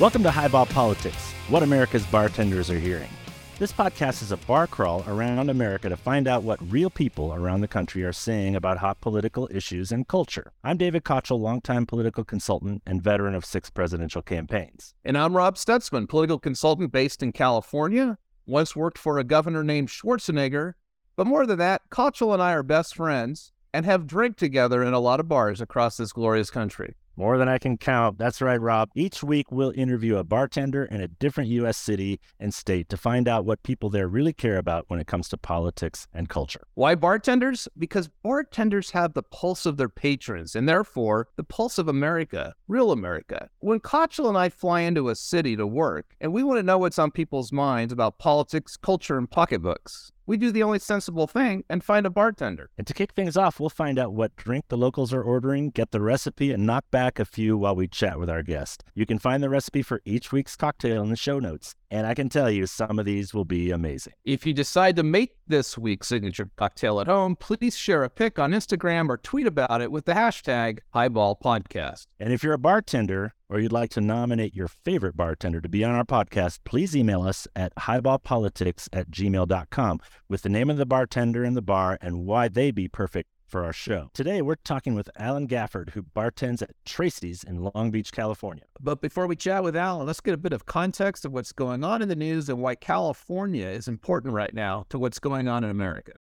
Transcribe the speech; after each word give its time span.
Welcome 0.00 0.22
to 0.22 0.30
Highball 0.30 0.64
Politics, 0.64 1.32
what 1.48 1.62
America's 1.62 2.06
bartenders 2.06 2.70
are 2.70 2.78
hearing. 2.78 3.10
This 3.58 3.74
podcast 3.74 4.22
is 4.22 4.32
a 4.32 4.38
bar 4.38 4.66
crawl 4.66 5.04
around 5.06 5.50
America 5.50 5.90
to 5.90 5.98
find 5.98 6.26
out 6.26 6.42
what 6.42 6.58
real 6.72 6.88
people 6.88 7.34
around 7.34 7.60
the 7.60 7.68
country 7.68 8.02
are 8.02 8.12
saying 8.12 8.56
about 8.56 8.78
hot 8.78 9.02
political 9.02 9.50
issues 9.52 9.92
and 9.92 10.08
culture. 10.08 10.54
I'm 10.64 10.78
David 10.78 11.04
Kochel, 11.04 11.38
longtime 11.38 11.84
political 11.84 12.24
consultant 12.24 12.82
and 12.86 13.02
veteran 13.02 13.34
of 13.34 13.44
six 13.44 13.68
presidential 13.68 14.22
campaigns. 14.22 14.94
And 15.04 15.16
I'm 15.16 15.36
Rob 15.36 15.56
Stutzman, 15.56 16.08
political 16.08 16.38
consultant 16.38 16.90
based 16.90 17.22
in 17.22 17.30
California. 17.30 18.16
Once 18.46 18.74
worked 18.74 18.98
for 18.98 19.18
a 19.18 19.24
governor 19.24 19.62
named 19.62 19.88
Schwarzenegger. 19.88 20.72
But 21.16 21.26
more 21.26 21.44
than 21.44 21.58
that, 21.58 21.82
Kochel 21.90 22.32
and 22.32 22.42
I 22.42 22.52
are 22.52 22.62
best 22.62 22.96
friends 22.96 23.52
and 23.74 23.84
have 23.84 24.06
drank 24.06 24.38
together 24.38 24.82
in 24.82 24.94
a 24.94 25.00
lot 25.00 25.20
of 25.20 25.28
bars 25.28 25.60
across 25.60 25.98
this 25.98 26.12
glorious 26.12 26.50
country. 26.50 26.94
More 27.16 27.36
than 27.36 27.48
I 27.48 27.58
can 27.58 27.76
count. 27.76 28.18
That's 28.18 28.40
right, 28.40 28.60
Rob. 28.60 28.90
Each 28.94 29.22
week, 29.22 29.52
we'll 29.52 29.72
interview 29.76 30.16
a 30.16 30.24
bartender 30.24 30.84
in 30.84 31.00
a 31.00 31.08
different 31.08 31.50
U.S. 31.50 31.76
city 31.76 32.20
and 32.40 32.54
state 32.54 32.88
to 32.88 32.96
find 32.96 33.28
out 33.28 33.44
what 33.44 33.62
people 33.62 33.90
there 33.90 34.08
really 34.08 34.32
care 34.32 34.56
about 34.56 34.86
when 34.88 34.98
it 34.98 35.06
comes 35.06 35.28
to 35.28 35.36
politics 35.36 36.06
and 36.14 36.28
culture. 36.28 36.62
Why 36.74 36.94
bartenders? 36.94 37.68
Because 37.76 38.08
bartenders 38.22 38.92
have 38.92 39.12
the 39.12 39.22
pulse 39.22 39.66
of 39.66 39.76
their 39.76 39.88
patrons 39.88 40.56
and 40.56 40.68
therefore 40.68 41.28
the 41.36 41.44
pulse 41.44 41.78
of 41.78 41.88
America, 41.88 42.54
real 42.66 42.92
America. 42.92 43.50
When 43.58 43.80
Kochel 43.80 44.28
and 44.28 44.38
I 44.38 44.48
fly 44.48 44.80
into 44.80 45.08
a 45.08 45.16
city 45.16 45.56
to 45.56 45.66
work 45.66 46.14
and 46.20 46.32
we 46.32 46.42
want 46.42 46.58
to 46.58 46.62
know 46.62 46.78
what's 46.78 46.98
on 46.98 47.10
people's 47.10 47.52
minds 47.52 47.92
about 47.92 48.18
politics, 48.18 48.76
culture, 48.76 49.18
and 49.18 49.30
pocketbooks, 49.30 50.11
we 50.32 50.38
do 50.38 50.50
the 50.50 50.62
only 50.62 50.78
sensible 50.78 51.26
thing 51.26 51.62
and 51.68 51.84
find 51.84 52.06
a 52.06 52.10
bartender. 52.10 52.70
And 52.78 52.86
to 52.86 52.94
kick 52.94 53.12
things 53.12 53.36
off, 53.36 53.60
we'll 53.60 53.68
find 53.68 53.98
out 53.98 54.14
what 54.14 54.34
drink 54.34 54.64
the 54.68 54.78
locals 54.78 55.12
are 55.12 55.22
ordering, 55.22 55.68
get 55.68 55.90
the 55.90 56.00
recipe, 56.00 56.52
and 56.52 56.64
knock 56.64 56.86
back 56.90 57.18
a 57.18 57.26
few 57.26 57.58
while 57.58 57.76
we 57.76 57.86
chat 57.86 58.18
with 58.18 58.30
our 58.30 58.42
guest. 58.42 58.82
You 58.94 59.04
can 59.04 59.18
find 59.18 59.42
the 59.42 59.50
recipe 59.50 59.82
for 59.82 60.00
each 60.06 60.32
week's 60.32 60.56
cocktail 60.56 61.02
in 61.02 61.10
the 61.10 61.16
show 61.16 61.38
notes. 61.38 61.74
And 61.92 62.06
I 62.06 62.14
can 62.14 62.30
tell 62.30 62.50
you, 62.50 62.66
some 62.66 62.98
of 62.98 63.04
these 63.04 63.34
will 63.34 63.44
be 63.44 63.70
amazing. 63.70 64.14
If 64.24 64.46
you 64.46 64.54
decide 64.54 64.96
to 64.96 65.02
make 65.02 65.34
this 65.46 65.76
week's 65.76 66.08
signature 66.08 66.48
cocktail 66.56 67.00
at 67.00 67.06
home, 67.06 67.36
please 67.36 67.76
share 67.76 68.02
a 68.02 68.08
pic 68.08 68.38
on 68.38 68.52
Instagram 68.52 69.10
or 69.10 69.18
tweet 69.18 69.46
about 69.46 69.82
it 69.82 69.92
with 69.92 70.06
the 70.06 70.14
hashtag 70.14 70.78
highballpodcast. 70.94 72.06
And 72.18 72.32
if 72.32 72.42
you're 72.42 72.54
a 72.54 72.58
bartender 72.58 73.34
or 73.50 73.60
you'd 73.60 73.72
like 73.72 73.90
to 73.90 74.00
nominate 74.00 74.54
your 74.54 74.68
favorite 74.68 75.18
bartender 75.18 75.60
to 75.60 75.68
be 75.68 75.84
on 75.84 75.94
our 75.94 76.04
podcast, 76.04 76.60
please 76.64 76.96
email 76.96 77.20
us 77.20 77.46
at 77.54 77.74
highballpolitics 77.74 78.88
at 78.90 79.10
gmail.com 79.10 80.00
with 80.30 80.40
the 80.40 80.48
name 80.48 80.70
of 80.70 80.78
the 80.78 80.86
bartender 80.86 81.44
and 81.44 81.54
the 81.54 81.60
bar 81.60 81.98
and 82.00 82.24
why 82.24 82.48
they 82.48 82.70
be 82.70 82.88
perfect 82.88 83.28
for 83.52 83.64
our 83.64 83.72
show. 83.72 84.08
Today, 84.14 84.40
we're 84.40 84.56
talking 84.56 84.94
with 84.94 85.10
Alan 85.16 85.46
Gafford, 85.46 85.90
who 85.90 86.02
bartends 86.02 86.62
at 86.62 86.70
Tracy's 86.86 87.44
in 87.44 87.70
Long 87.74 87.90
Beach, 87.90 88.10
California. 88.10 88.64
But 88.80 89.02
before 89.02 89.26
we 89.26 89.36
chat 89.36 89.62
with 89.62 89.76
Alan, 89.76 90.06
let's 90.06 90.20
get 90.20 90.32
a 90.32 90.38
bit 90.38 90.54
of 90.54 90.64
context 90.64 91.26
of 91.26 91.32
what's 91.32 91.52
going 91.52 91.84
on 91.84 92.00
in 92.00 92.08
the 92.08 92.16
news 92.16 92.48
and 92.48 92.62
why 92.62 92.74
California 92.74 93.66
is 93.66 93.86
important 93.86 94.32
right 94.32 94.54
now 94.54 94.86
to 94.88 94.98
what's 94.98 95.18
going 95.18 95.48
on 95.48 95.64
in 95.64 95.70
America. 95.70 96.12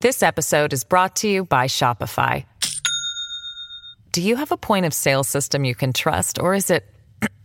This 0.00 0.24
episode 0.24 0.72
is 0.72 0.82
brought 0.82 1.14
to 1.16 1.28
you 1.28 1.44
by 1.44 1.68
Shopify. 1.68 2.44
Do 4.10 4.20
you 4.20 4.34
have 4.34 4.50
a 4.50 4.56
point 4.56 4.84
of 4.84 4.92
sale 4.92 5.22
system 5.22 5.64
you 5.64 5.76
can 5.76 5.92
trust, 5.92 6.40
or 6.40 6.52
is 6.52 6.68
it 6.68 6.84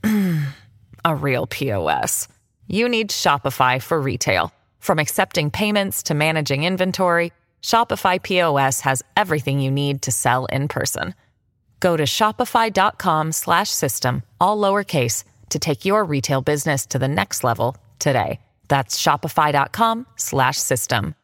a 1.06 1.16
real 1.16 1.46
POS? 1.46 2.28
You 2.66 2.90
need 2.90 3.12
Shopify 3.12 3.80
for 3.80 4.02
retail. 4.02 4.52
From 4.80 4.97
accepting 4.97 5.52
payments 5.52 6.03
to 6.03 6.16
managing 6.16 6.64
inventory, 6.64 7.31
Shopify 7.67 8.23
POS 8.23 8.81
has 8.81 9.03
everything 9.17 9.59
you 9.59 9.69
need 9.69 10.01
to 10.03 10.09
sell 10.09 10.45
in 10.45 10.69
person. 10.69 11.13
Go 11.81 11.97
to 11.97 12.05
shopify.com/system 12.05 14.23
all 14.39 14.57
lowercase 14.57 15.25
to 15.50 15.59
take 15.59 15.83
your 15.83 16.05
retail 16.05 16.41
business 16.41 16.85
to 16.85 16.97
the 16.97 17.09
next 17.09 17.44
level 17.44 17.75
today. 18.00 18.39
That's 18.69 18.97
shopify.com/system. 19.03 21.16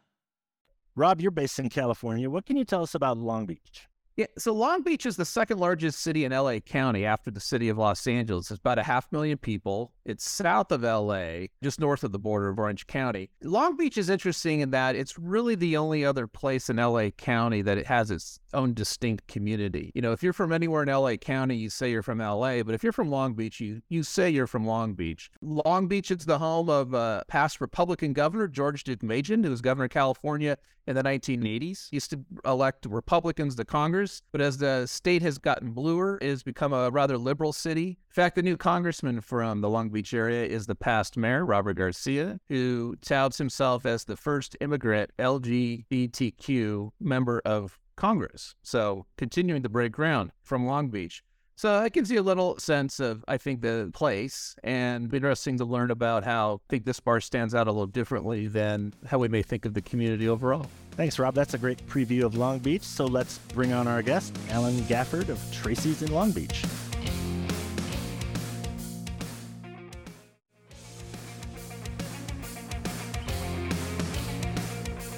Rob, 0.95 1.21
you're 1.21 1.31
based 1.31 1.59
in 1.59 1.69
California. 1.69 2.29
What 2.29 2.45
can 2.45 2.57
you 2.57 2.65
tell 2.65 2.83
us 2.83 2.93
about 2.93 3.17
Long 3.17 3.45
Beach? 3.45 3.87
Yeah, 4.15 4.27
so 4.37 4.53
Long 4.53 4.83
Beach 4.83 5.07
is 5.07 5.15
the 5.15 5.25
second 5.25 5.57
largest 5.57 6.01
city 6.01 6.23
in 6.23 6.31
LA 6.31 6.59
County 6.59 7.03
after 7.03 7.31
the 7.31 7.39
city 7.39 7.69
of 7.69 7.79
Los 7.79 8.05
Angeles. 8.05 8.51
It's 8.51 8.59
about 8.59 8.77
a 8.77 8.83
half 8.83 9.11
million 9.11 9.39
people. 9.39 9.91
It's 10.05 10.29
south 10.29 10.71
of 10.71 10.83
LA, 10.83 11.47
just 11.63 11.79
north 11.79 12.03
of 12.03 12.11
the 12.11 12.19
border 12.19 12.49
of 12.49 12.59
Orange 12.59 12.85
County. 12.85 13.31
Long 13.41 13.75
Beach 13.75 13.97
is 13.97 14.11
interesting 14.11 14.59
in 14.59 14.69
that 14.69 14.95
it's 14.95 15.17
really 15.17 15.55
the 15.55 15.77
only 15.77 16.05
other 16.05 16.27
place 16.27 16.69
in 16.69 16.75
LA 16.75 17.09
County 17.09 17.63
that 17.63 17.79
it 17.79 17.87
has 17.87 18.11
its 18.11 18.39
own 18.53 18.75
distinct 18.75 19.25
community. 19.27 19.91
You 19.95 20.03
know, 20.03 20.11
if 20.11 20.21
you're 20.21 20.31
from 20.31 20.51
anywhere 20.51 20.83
in 20.83 20.89
LA 20.89 21.15
County, 21.15 21.55
you 21.55 21.71
say 21.71 21.89
you're 21.89 22.03
from 22.03 22.19
LA, 22.19 22.61
but 22.61 22.75
if 22.75 22.83
you're 22.83 22.91
from 22.91 23.09
Long 23.09 23.33
Beach, 23.33 23.59
you 23.59 23.81
you 23.89 24.03
say 24.03 24.29
you're 24.29 24.45
from 24.45 24.67
Long 24.67 24.93
Beach. 24.93 25.31
Long 25.41 25.87
Beach 25.87 26.11
is 26.11 26.25
the 26.25 26.37
home 26.37 26.69
of 26.69 26.93
uh, 26.93 27.23
past 27.27 27.59
Republican 27.59 28.13
governor 28.13 28.47
George 28.47 28.83
Deukmejian, 28.83 29.43
who 29.43 29.49
was 29.49 29.61
governor 29.61 29.85
of 29.85 29.91
California 29.91 30.57
in 30.87 30.95
the 30.95 31.03
1980s. 31.03 31.89
He 31.89 31.95
used 31.95 32.09
to 32.11 32.19
elect 32.45 32.85
Republicans 32.85 33.55
to 33.55 33.65
Congress, 33.65 34.02
but 34.31 34.41
as 34.41 34.57
the 34.57 34.85
state 34.85 35.21
has 35.21 35.37
gotten 35.37 35.71
bluer, 35.71 36.17
it 36.21 36.29
has 36.29 36.43
become 36.43 36.73
a 36.73 36.89
rather 36.89 37.17
liberal 37.17 37.53
city. 37.53 37.87
In 37.89 38.13
fact, 38.13 38.35
the 38.35 38.41
new 38.41 38.57
congressman 38.57 39.21
from 39.21 39.61
the 39.61 39.69
Long 39.69 39.89
Beach 39.89 40.13
area 40.13 40.45
is 40.45 40.65
the 40.65 40.75
past 40.75 41.17
mayor, 41.17 41.45
Robert 41.45 41.73
Garcia, 41.73 42.39
who 42.47 42.95
touts 43.01 43.37
himself 43.37 43.85
as 43.85 44.05
the 44.05 44.17
first 44.17 44.55
immigrant 44.61 45.11
LGBTQ 45.19 46.91
member 46.99 47.41
of 47.45 47.79
Congress. 47.95 48.55
So 48.63 49.05
continuing 49.17 49.63
to 49.63 49.69
break 49.69 49.91
ground 49.91 50.31
from 50.41 50.65
Long 50.65 50.89
Beach. 50.89 51.23
So 51.55 51.83
it 51.83 51.93
gives 51.93 52.11
you 52.11 52.19
a 52.19 52.23
little 52.23 52.57
sense 52.57 52.99
of, 52.99 53.23
I 53.27 53.37
think, 53.37 53.61
the 53.61 53.89
place 53.93 54.55
and 54.63 55.13
interesting 55.13 55.57
to 55.59 55.65
learn 55.65 55.91
about 55.91 56.23
how 56.23 56.55
I 56.55 56.65
think 56.67 56.83
this 56.85 56.99
bar 56.99 57.21
stands 57.21 57.53
out 57.53 57.67
a 57.67 57.71
little 57.71 57.85
differently 57.85 58.47
than 58.47 58.93
how 59.05 59.19
we 59.19 59.27
may 59.27 59.43
think 59.43 59.65
of 59.65 59.73
the 59.73 59.81
community 59.81 60.27
overall. 60.27 60.65
Thanks, 60.91 61.19
Rob. 61.19 61.35
That's 61.35 61.53
a 61.53 61.57
great 61.57 61.85
preview 61.87 62.23
of 62.23 62.35
Long 62.35 62.59
Beach. 62.59 62.83
So 62.83 63.05
let's 63.05 63.37
bring 63.53 63.71
on 63.71 63.87
our 63.87 64.01
guest, 64.01 64.35
Alan 64.49 64.75
Gafford 64.81 65.29
of 65.29 65.39
Tracy's 65.51 66.01
in 66.01 66.11
Long 66.11 66.31
Beach. 66.31 66.63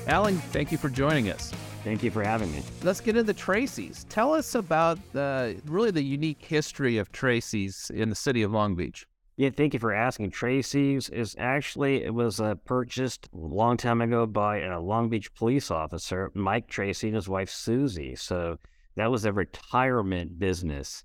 Alan, 0.07 0.37
thank 0.51 0.71
you 0.71 0.77
for 0.77 0.89
joining 0.89 1.31
us. 1.31 1.51
Thank 1.85 2.01
you 2.01 2.09
for 2.09 2.23
having 2.23 2.51
me. 2.51 2.63
Let's 2.81 2.99
get 2.99 3.15
into 3.15 3.31
Tracy's. 3.31 4.05
Tell 4.09 4.33
us 4.33 4.55
about 4.55 4.97
the 5.13 5.55
really 5.67 5.91
the 5.91 6.01
unique 6.01 6.43
history 6.43 6.97
of 6.97 7.11
Tracy's 7.11 7.91
in 7.93 8.09
the 8.09 8.15
city 8.15 8.41
of 8.41 8.51
Long 8.51 8.73
Beach. 8.73 9.05
Yeah, 9.37 9.51
thank 9.51 9.75
you 9.75 9.79
for 9.79 9.93
asking. 9.93 10.31
Tracy's 10.31 11.09
is 11.09 11.35
actually 11.37 12.03
it 12.03 12.11
was 12.11 12.41
uh, 12.41 12.55
purchased 12.65 13.29
a 13.31 13.37
long 13.37 13.77
time 13.77 14.01
ago 14.01 14.25
by 14.25 14.61
a 14.61 14.79
Long 14.79 15.09
Beach 15.09 15.31
police 15.35 15.69
officer, 15.69 16.31
Mike 16.33 16.67
Tracy, 16.67 17.09
and 17.09 17.15
his 17.15 17.29
wife 17.29 17.51
Susie. 17.51 18.15
So 18.15 18.57
that 18.95 19.11
was 19.11 19.25
a 19.25 19.31
retirement 19.31 20.39
business, 20.39 21.03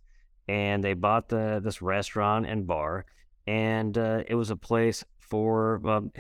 and 0.48 0.82
they 0.82 0.94
bought 0.94 1.28
the 1.28 1.60
this 1.62 1.82
restaurant 1.82 2.46
and 2.46 2.66
bar, 2.66 3.04
and 3.46 3.98
uh, 3.98 4.22
it 4.26 4.34
was 4.34 4.48
a 4.48 4.56
place 4.56 5.04
for 5.18 5.86
um, 5.86 6.10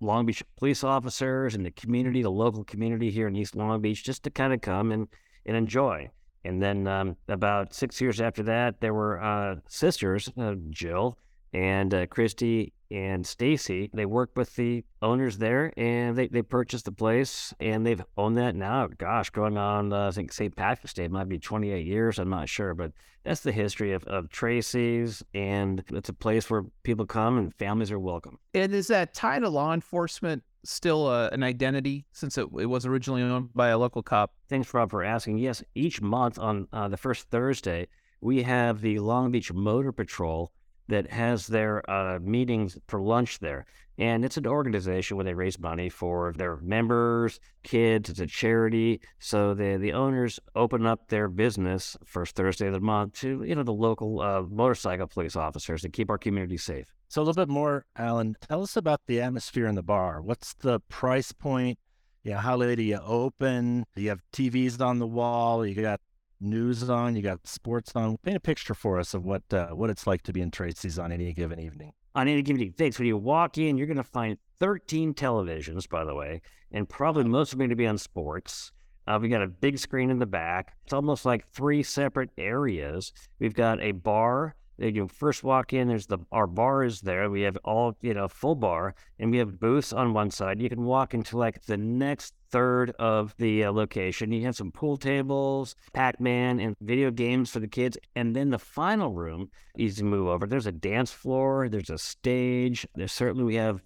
Long 0.00 0.26
Beach 0.26 0.42
police 0.56 0.84
officers 0.84 1.54
and 1.54 1.64
the 1.64 1.70
community, 1.70 2.22
the 2.22 2.30
local 2.30 2.64
community 2.64 3.10
here 3.10 3.28
in 3.28 3.36
East 3.36 3.56
Long 3.56 3.80
Beach, 3.80 4.04
just 4.04 4.22
to 4.24 4.30
kind 4.30 4.52
of 4.52 4.60
come 4.60 4.92
and, 4.92 5.08
and 5.46 5.56
enjoy. 5.56 6.10
And 6.44 6.62
then 6.62 6.86
um, 6.86 7.16
about 7.28 7.74
six 7.74 8.00
years 8.00 8.20
after 8.20 8.42
that, 8.44 8.80
there 8.80 8.94
were 8.94 9.22
uh, 9.22 9.56
sisters, 9.68 10.30
uh, 10.38 10.54
Jill 10.70 11.18
and 11.52 11.92
uh, 11.92 12.06
Christy 12.06 12.72
and 12.90 13.26
Stacy. 13.26 13.90
They 13.92 14.06
worked 14.06 14.36
with 14.36 14.54
the 14.56 14.84
owners 15.02 15.38
there, 15.38 15.72
and 15.76 16.16
they, 16.16 16.28
they 16.28 16.42
purchased 16.42 16.84
the 16.84 16.92
place, 16.92 17.52
and 17.60 17.86
they've 17.86 18.02
owned 18.16 18.36
that 18.38 18.54
now. 18.54 18.88
Gosh, 18.96 19.30
going 19.30 19.58
on, 19.58 19.92
uh, 19.92 20.08
I 20.08 20.10
think 20.10 20.32
St. 20.32 20.54
Patrick's 20.54 20.94
Day 20.94 21.08
might 21.08 21.28
be 21.28 21.38
28 21.38 21.86
years. 21.86 22.18
I'm 22.18 22.30
not 22.30 22.48
sure, 22.48 22.74
but 22.74 22.92
that's 23.24 23.40
the 23.40 23.52
history 23.52 23.92
of, 23.92 24.04
of 24.04 24.30
Tracy's, 24.30 25.22
and 25.34 25.84
it's 25.90 26.08
a 26.08 26.14
place 26.14 26.48
where 26.48 26.64
people 26.82 27.06
come 27.06 27.36
and 27.38 27.54
families 27.54 27.92
are 27.92 27.98
welcome. 27.98 28.38
And 28.54 28.72
is 28.72 28.86
that 28.88 29.14
tied 29.14 29.40
to 29.40 29.48
law 29.48 29.74
enforcement 29.74 30.42
still 30.64 31.06
uh, 31.06 31.28
an 31.32 31.42
identity 31.42 32.04
since 32.12 32.36
it, 32.36 32.48
it, 32.58 32.66
was 32.66 32.84
originally 32.84 33.22
owned 33.22 33.52
by 33.54 33.68
a 33.68 33.78
local 33.78 34.02
cop? 34.02 34.32
Thanks, 34.48 34.72
Rob, 34.72 34.90
for 34.90 35.04
asking. 35.04 35.38
Yes, 35.38 35.62
each 35.74 36.00
month 36.00 36.38
on 36.38 36.68
uh, 36.72 36.88
the 36.88 36.96
first 36.96 37.28
Thursday, 37.30 37.88
we 38.20 38.42
have 38.42 38.80
the 38.80 38.98
Long 38.98 39.30
Beach 39.30 39.52
Motor 39.52 39.92
Patrol 39.92 40.52
that 40.88 41.10
has 41.10 41.46
their 41.46 41.88
uh, 41.90 42.18
meetings 42.20 42.78
for 42.86 43.00
lunch 43.00 43.38
there. 43.38 43.66
And 43.98 44.24
it's 44.24 44.36
an 44.36 44.46
organization 44.46 45.16
where 45.16 45.24
they 45.24 45.34
raise 45.34 45.58
money 45.58 45.88
for 45.88 46.32
their 46.36 46.56
members, 46.58 47.40
kids. 47.64 48.08
It's 48.08 48.20
a 48.20 48.26
charity. 48.26 49.00
So 49.18 49.54
the, 49.54 49.76
the 49.76 49.92
owners 49.92 50.38
open 50.54 50.86
up 50.86 51.08
their 51.08 51.28
business 51.28 51.96
first 52.04 52.36
Thursday 52.36 52.68
of 52.68 52.74
the 52.74 52.80
month 52.80 53.14
to, 53.20 53.42
you 53.42 53.56
know, 53.56 53.64
the 53.64 53.72
local 53.72 54.20
uh, 54.20 54.42
motorcycle 54.42 55.08
police 55.08 55.34
officers 55.34 55.82
to 55.82 55.88
keep 55.88 56.10
our 56.10 56.18
community 56.18 56.58
safe. 56.58 56.86
So 57.08 57.20
a 57.20 57.24
little 57.24 57.44
bit 57.44 57.50
more, 57.50 57.86
Alan, 57.96 58.36
tell 58.48 58.62
us 58.62 58.76
about 58.76 59.00
the 59.06 59.20
atmosphere 59.20 59.66
in 59.66 59.74
the 59.74 59.82
bar. 59.82 60.22
What's 60.22 60.54
the 60.54 60.78
price 60.88 61.32
point? 61.32 61.78
Yeah, 62.22 62.30
you 62.30 62.34
know, 62.34 62.40
how 62.40 62.56
late 62.56 62.76
do 62.76 62.82
you 62.82 63.00
open? 63.04 63.84
Do 63.96 64.02
you 64.02 64.10
have 64.10 64.20
TVs 64.32 64.80
on 64.80 65.00
the 65.00 65.06
wall? 65.06 65.66
You 65.66 65.74
got 65.74 66.00
news 66.40 66.88
on, 66.88 67.16
you 67.16 67.22
got 67.22 67.46
sports 67.46 67.92
on. 67.94 68.16
Paint 68.18 68.36
a 68.36 68.40
picture 68.40 68.74
for 68.74 68.98
us 68.98 69.14
of 69.14 69.24
what 69.24 69.42
uh, 69.52 69.68
what 69.68 69.90
it's 69.90 70.06
like 70.06 70.22
to 70.22 70.32
be 70.32 70.40
in 70.40 70.50
Tracy's 70.50 70.98
on 70.98 71.12
any 71.12 71.32
given 71.32 71.60
evening. 71.60 71.92
On 72.14 72.26
any 72.26 72.42
given 72.42 72.60
evening, 72.60 72.74
thanks. 72.76 72.98
When 72.98 73.06
you 73.06 73.16
walk 73.16 73.58
in, 73.58 73.76
you're 73.76 73.86
going 73.86 73.96
to 73.96 74.02
find 74.02 74.38
13 74.58 75.14
televisions, 75.14 75.88
by 75.88 76.04
the 76.04 76.14
way, 76.14 76.40
and 76.72 76.88
probably 76.88 77.24
most 77.24 77.52
of 77.52 77.58
them 77.58 77.60
going 77.60 77.70
to 77.70 77.76
be 77.76 77.86
on 77.86 77.98
sports. 77.98 78.72
Uh, 79.06 79.18
we 79.20 79.28
got 79.28 79.42
a 79.42 79.48
big 79.48 79.78
screen 79.78 80.10
in 80.10 80.18
the 80.18 80.26
back. 80.26 80.76
It's 80.84 80.92
almost 80.92 81.24
like 81.24 81.48
three 81.52 81.82
separate 81.82 82.30
areas. 82.36 83.12
We've 83.38 83.54
got 83.54 83.80
a 83.80 83.92
bar 83.92 84.54
you 84.78 85.08
first 85.08 85.42
walk 85.42 85.72
in, 85.72 85.88
there's 85.88 86.06
the 86.06 86.18
our 86.32 86.46
bar 86.46 86.84
is 86.84 87.00
there. 87.00 87.30
We 87.30 87.42
have 87.42 87.58
all 87.64 87.96
you 88.00 88.14
know 88.14 88.28
full 88.28 88.54
bar, 88.54 88.94
and 89.18 89.30
we 89.30 89.38
have 89.38 89.58
booths 89.58 89.92
on 89.92 90.14
one 90.14 90.30
side. 90.30 90.60
You 90.60 90.68
can 90.68 90.84
walk 90.84 91.14
into 91.14 91.36
like 91.36 91.62
the 91.62 91.76
next 91.76 92.34
third 92.50 92.90
of 92.98 93.34
the 93.38 93.64
uh, 93.64 93.72
location. 93.72 94.32
You 94.32 94.44
have 94.46 94.56
some 94.56 94.72
pool 94.72 94.96
tables, 94.96 95.74
Pac-Man, 95.92 96.60
and 96.60 96.76
video 96.80 97.10
games 97.10 97.50
for 97.50 97.60
the 97.60 97.68
kids. 97.68 97.98
And 98.16 98.34
then 98.34 98.50
the 98.50 98.58
final 98.58 99.12
room, 99.12 99.50
easy 99.76 100.02
move 100.02 100.28
over. 100.28 100.46
There's 100.46 100.66
a 100.66 100.72
dance 100.72 101.10
floor. 101.10 101.68
There's 101.68 101.90
a 101.90 101.98
stage. 101.98 102.86
There's 102.94 103.12
certainly 103.12 103.44
we 103.44 103.56
have 103.56 103.82